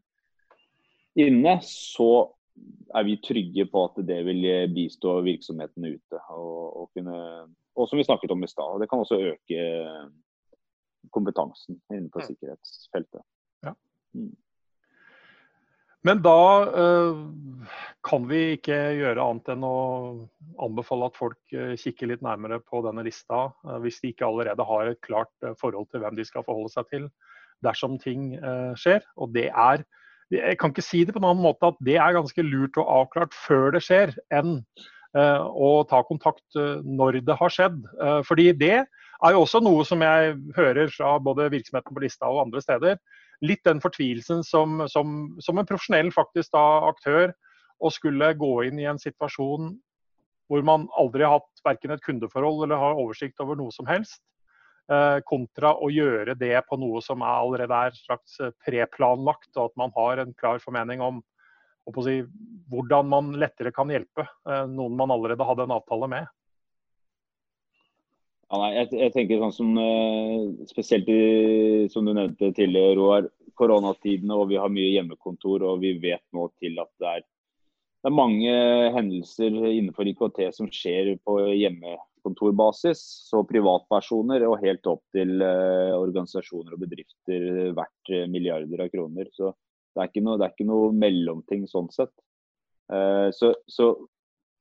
inne, 1.19 1.57
så 1.67 2.31
er 2.95 3.07
vi 3.07 3.19
trygge 3.23 3.65
på 3.71 3.85
at 3.89 3.99
det 4.07 4.21
vil 4.27 4.45
bistå 4.75 5.17
virksomhetene 5.25 5.95
ute. 5.95 6.19
Og, 6.35 6.61
og, 6.81 6.85
kunne, 6.95 7.17
og 7.75 7.89
som 7.89 7.99
vi 7.99 8.07
snakket 8.07 8.33
om 8.33 8.43
i 8.43 8.49
stad, 8.51 8.79
det 8.81 8.87
kan 8.91 9.03
også 9.03 9.19
øke 9.33 9.65
kompetansen 11.11 11.79
innenfor 11.91 12.23
mm. 12.23 12.27
sikkerhetsfeltet. 12.29 13.23
Ja. 13.65 13.73
Mm. 14.15 14.31
Men 16.07 16.21
da 16.25 16.37
uh, 16.65 17.17
kan 18.05 18.25
vi 18.29 18.55
ikke 18.55 18.77
gjøre 18.97 19.21
annet 19.21 19.51
enn 19.53 19.65
å 19.65 19.75
anbefale 20.65 21.09
at 21.11 21.17
folk 21.19 21.39
uh, 21.53 21.75
kikker 21.77 22.09
litt 22.09 22.23
nærmere 22.25 22.57
på 22.63 22.81
denne 22.85 23.05
lista, 23.05 23.49
uh, 23.67 23.77
hvis 23.83 24.01
de 24.01 24.13
ikke 24.13 24.25
allerede 24.25 24.65
har 24.65 24.89
et 24.89 25.01
klart 25.05 25.31
forhold 25.61 25.91
til 25.91 26.01
hvem 26.03 26.17
de 26.17 26.25
skal 26.25 26.45
forholde 26.47 26.73
seg 26.73 26.89
til 26.93 27.09
dersom 27.61 27.99
ting 28.01 28.31
skjer. 28.81 29.03
Og 29.21 29.35
det 29.35 29.51
er 29.51 29.83
Jeg 30.31 30.57
kan 30.57 30.71
ikke 30.71 30.81
si 30.81 31.03
det 31.03 31.13
på 31.13 31.19
en 31.19 31.27
annen 31.27 31.43
måte 31.43 31.67
at 31.67 31.77
det 31.83 31.97
er 31.99 32.15
ganske 32.15 32.41
lurt 32.41 32.77
og 32.79 32.87
avklart 32.89 33.35
før 33.35 33.75
det 33.75 33.81
skjer, 33.83 34.13
enn 34.31 34.63
å 35.13 35.69
ta 35.91 35.99
kontakt 36.07 36.55
når 36.87 37.19
det 37.27 37.35
har 37.35 37.51
skjedd. 37.51 37.83
fordi 38.23 38.45
det 38.55 38.77
er 38.79 39.35
jo 39.35 39.41
også 39.43 39.59
noe 39.59 39.83
som 39.85 40.01
jeg 40.01 40.37
hører 40.55 40.87
fra 40.95 41.17
både 41.19 41.49
virksomheten 41.51 41.93
på 41.93 42.05
lista 42.05 42.31
og 42.31 42.45
andre 42.45 42.63
steder 42.63 42.95
litt 43.41 43.63
den 43.65 43.81
fortvilelsen 43.81 44.43
som, 44.45 44.83
som, 44.91 45.15
som 45.41 45.57
en 45.57 45.67
profesjonell 45.67 46.11
faktisk 46.13 46.53
da, 46.53 46.65
aktør 46.89 47.33
å 47.81 47.89
skulle 47.93 48.33
gå 48.37 48.51
inn 48.67 48.81
i 48.81 48.89
en 48.89 49.01
situasjon 49.01 49.73
hvor 50.51 50.65
man 50.67 50.89
aldri 50.99 51.23
har 51.23 51.39
hatt 51.39 51.63
verken 51.63 51.93
et 51.95 52.03
kundeforhold 52.03 52.65
eller 52.65 52.79
har 52.79 52.99
oversikt 52.99 53.39
over 53.39 53.55
noe 53.55 53.71
som 53.71 53.87
helst, 53.87 54.19
eh, 54.91 55.19
kontra 55.23 55.71
å 55.79 55.87
gjøre 55.93 56.35
det 56.35 56.57
på 56.67 56.77
noe 56.81 56.99
som 57.05 57.23
er 57.23 57.37
allerede 57.37 57.77
er 57.87 57.95
slags 57.95 58.35
eh, 58.43 58.51
preplanlagt, 58.65 59.53
og 59.55 59.69
at 59.69 59.77
man 59.79 59.95
har 59.95 60.19
en 60.21 60.35
klar 60.35 60.59
formening 60.59 61.03
om 61.05 61.21
si, 62.03 62.19
hvordan 62.69 63.07
man 63.09 63.31
lettere 63.39 63.71
kan 63.75 63.89
hjelpe 63.89 64.27
eh, 64.27 64.65
noen 64.67 64.99
man 64.99 65.15
allerede 65.15 65.47
hadde 65.47 65.69
en 65.69 65.77
avtale 65.79 66.11
med. 66.11 66.27
Ja, 68.51 68.57
nei, 68.59 68.71
jeg, 68.75 68.89
jeg, 68.99 69.11
tenker 69.15 69.39
sånn 69.39 69.53
som 69.55 69.69
uh, 69.79 70.65
Spesielt 70.67 71.07
i, 71.07 71.19
som 71.93 72.03
du 72.03 72.11
nevnte 72.11 72.51
tidligere, 72.51 72.97
Roar. 72.99 73.29
Koronatidene 73.55 74.35
og 74.35 74.49
vi 74.49 74.57
har 74.59 74.71
mye 74.71 74.89
hjemmekontor 74.91 75.63
og 75.69 75.83
vi 75.83 75.93
vet 76.01 76.23
nå 76.35 76.49
til 76.59 76.79
at 76.81 76.89
det 76.99 77.09
er, 77.11 77.23
det 78.01 78.09
er 78.09 78.15
mange 78.15 78.53
hendelser 78.95 79.55
innenfor 79.69 80.09
IKT 80.09 80.39
som 80.55 80.67
skjer 80.73 81.13
på 81.23 81.37
hjemmekontorbasis. 81.53 83.03
Så 83.29 83.43
privatpersoner 83.47 84.43
og 84.49 84.59
helt 84.65 84.87
opp 84.89 85.03
til 85.15 85.37
uh, 85.39 85.95
organisasjoner 86.01 86.75
og 86.75 86.83
bedrifter 86.83 87.47
verdt 87.77 88.15
milliarder 88.33 88.83
av 88.87 88.91
kroner. 88.91 89.31
Så 89.31 89.53
det 89.95 90.03
er 90.03 90.11
ikke 90.11 90.25
noe, 90.27 90.41
er 90.41 90.51
ikke 90.51 90.67
noe 90.67 90.91
mellomting 90.95 91.67
sånn 91.71 91.91
sett. 91.93 92.11
Så, 93.35 93.53
så 93.71 93.85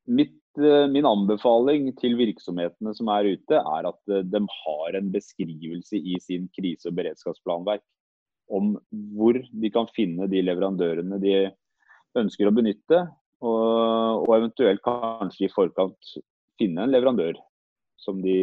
mitt 0.06 0.36
Eh, 0.36 0.39
min 0.58 1.06
anbefaling 1.06 1.92
til 2.00 2.16
virksomhetene 2.18 2.92
som 2.96 3.10
er 3.12 3.28
ute, 3.36 3.60
er 3.60 3.88
at 3.88 4.12
eh, 4.12 4.26
de 4.26 4.40
har 4.42 4.98
en 4.98 5.12
beskrivelse 5.14 5.96
i 5.98 6.18
sin 6.22 6.48
krise- 6.56 6.90
og 6.90 6.96
beredskapsplanverk 6.98 7.84
om 8.50 8.74
hvor 9.14 9.38
de 9.38 9.70
kan 9.70 9.86
finne 9.94 10.26
de 10.30 10.42
leverandørene 10.42 11.20
de 11.22 11.34
ønsker 12.18 12.50
å 12.50 12.54
benytte. 12.54 13.04
Og, 13.40 14.26
og 14.26 14.32
eventuelt 14.36 14.82
kanskje 14.84 15.46
i 15.46 15.52
forkant 15.52 16.10
finne 16.60 16.82
en 16.84 16.92
leverandør 16.92 17.38
som 18.00 18.18
de 18.20 18.34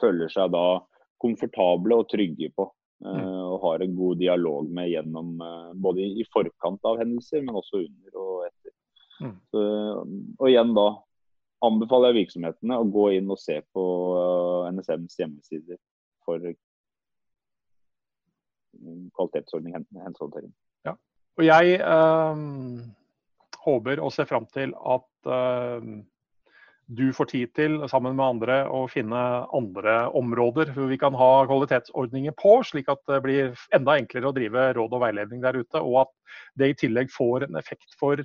føler 0.00 0.32
seg 0.32 0.50
da 0.54 0.80
komfortable 1.22 2.00
og 2.00 2.08
trygge 2.10 2.48
på. 2.56 2.70
Eh, 3.04 3.12
mm. 3.12 3.34
Og 3.52 3.60
har 3.66 3.84
en 3.84 3.98
god 3.98 4.22
dialog 4.24 4.72
med 4.72 4.88
gjennom 4.94 5.36
både 5.84 6.08
i 6.16 6.24
forkant 6.32 6.88
av 6.88 7.02
hendelser, 7.02 7.44
men 7.44 7.60
også 7.60 7.84
under 7.84 8.22
og 8.24 8.46
etter. 8.48 8.72
Mm. 9.20 9.36
Så, 9.52 9.60
og 10.40 10.48
igjen 10.48 10.72
da 10.76 10.88
anbefaler 11.64 12.12
jeg 12.12 12.22
virksomhetene 12.22 12.78
å 12.78 12.88
gå 12.92 13.10
inn 13.16 13.30
og 13.32 13.40
se 13.40 13.60
på 13.74 13.84
eh, 14.20 14.72
NSMs 14.76 15.18
hjemmesider 15.20 15.78
for 16.26 16.42
kvalitetsordning 19.16 19.76
hensehåndtering. 19.76 20.52
Ja. 20.84 20.96
Og 21.38 21.46
jeg 21.46 21.78
øh, 21.80 22.42
håper 23.64 24.02
og 24.04 24.12
ser 24.12 24.28
fram 24.28 24.44
til 24.52 24.74
at 24.76 25.30
øh, 25.32 25.88
du 26.86 27.08
får 27.12 27.30
tid 27.32 27.52
til, 27.56 27.80
sammen 27.90 28.14
med 28.14 28.26
andre, 28.26 28.56
å 28.70 28.84
finne 28.90 29.20
andre 29.54 29.96
områder 30.14 30.70
hvor 30.74 30.86
vi 30.90 30.98
kan 31.00 31.16
ha 31.18 31.30
kvalitetsordninger 31.48 32.34
på, 32.38 32.60
slik 32.68 32.90
at 32.92 33.02
det 33.10 33.22
blir 33.24 33.56
enda 33.74 33.96
enklere 33.98 34.30
å 34.30 34.36
drive 34.36 34.68
råd 34.76 34.94
og 34.94 35.02
veiledning 35.02 35.42
der 35.42 35.58
ute. 35.58 35.82
Og 35.82 36.04
at 36.04 36.12
det 36.60 36.70
i 36.70 36.78
tillegg 36.84 37.10
får 37.14 37.48
en 37.48 37.58
effekt 37.58 37.96
for 37.98 38.22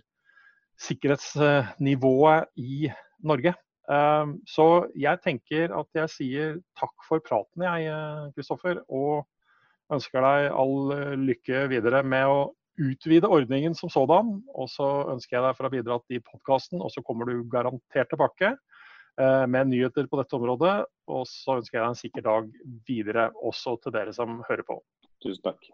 sikkerhetsnivået 0.81 2.49
i 2.61 2.87
Norge. 3.23 3.53
Ehm, 3.91 4.37
så 4.47 4.87
jeg 4.97 5.19
tenker 5.23 5.73
at 5.77 5.89
jeg 5.97 6.13
sier 6.13 6.57
takk 6.79 7.05
for 7.07 7.23
praten, 7.25 7.65
jeg, 7.65 8.31
Kristoffer. 8.37 8.81
Og 8.89 9.27
ønsker 9.91 10.23
deg 10.23 10.49
all 10.55 10.95
eh, 10.95 11.13
lykke 11.19 11.65
videre 11.71 12.01
med 12.07 12.29
å 12.31 12.39
utvide 12.81 13.29
ordningen 13.29 13.75
som 13.77 13.91
sådan. 13.91 14.37
Og 14.55 14.69
så 14.71 14.87
ønsker 15.13 15.37
jeg 15.37 15.45
deg 15.47 15.57
for 15.57 15.67
å 15.67 15.71
ha 15.71 15.75
bidratt 15.75 16.15
i 16.15 16.21
podkasten, 16.23 16.81
og 16.81 16.93
så 16.93 17.03
kommer 17.05 17.29
du 17.29 17.43
garantert 17.51 18.11
tilbake 18.13 18.53
eh, 18.53 19.45
med 19.51 19.73
nyheter 19.73 20.07
på 20.07 20.21
dette 20.21 20.39
området. 20.39 20.77
Og 21.11 21.27
så 21.29 21.59
ønsker 21.59 21.79
jeg 21.79 21.83
deg 21.83 21.91
en 21.91 22.01
sikker 22.05 22.27
dag 22.29 22.51
videre 22.87 23.29
også 23.51 23.77
til 23.83 23.97
dere 23.97 24.15
som 24.15 24.41
hører 24.49 24.67
på. 24.67 24.81
Tusen 25.21 25.43
takk. 25.51 25.71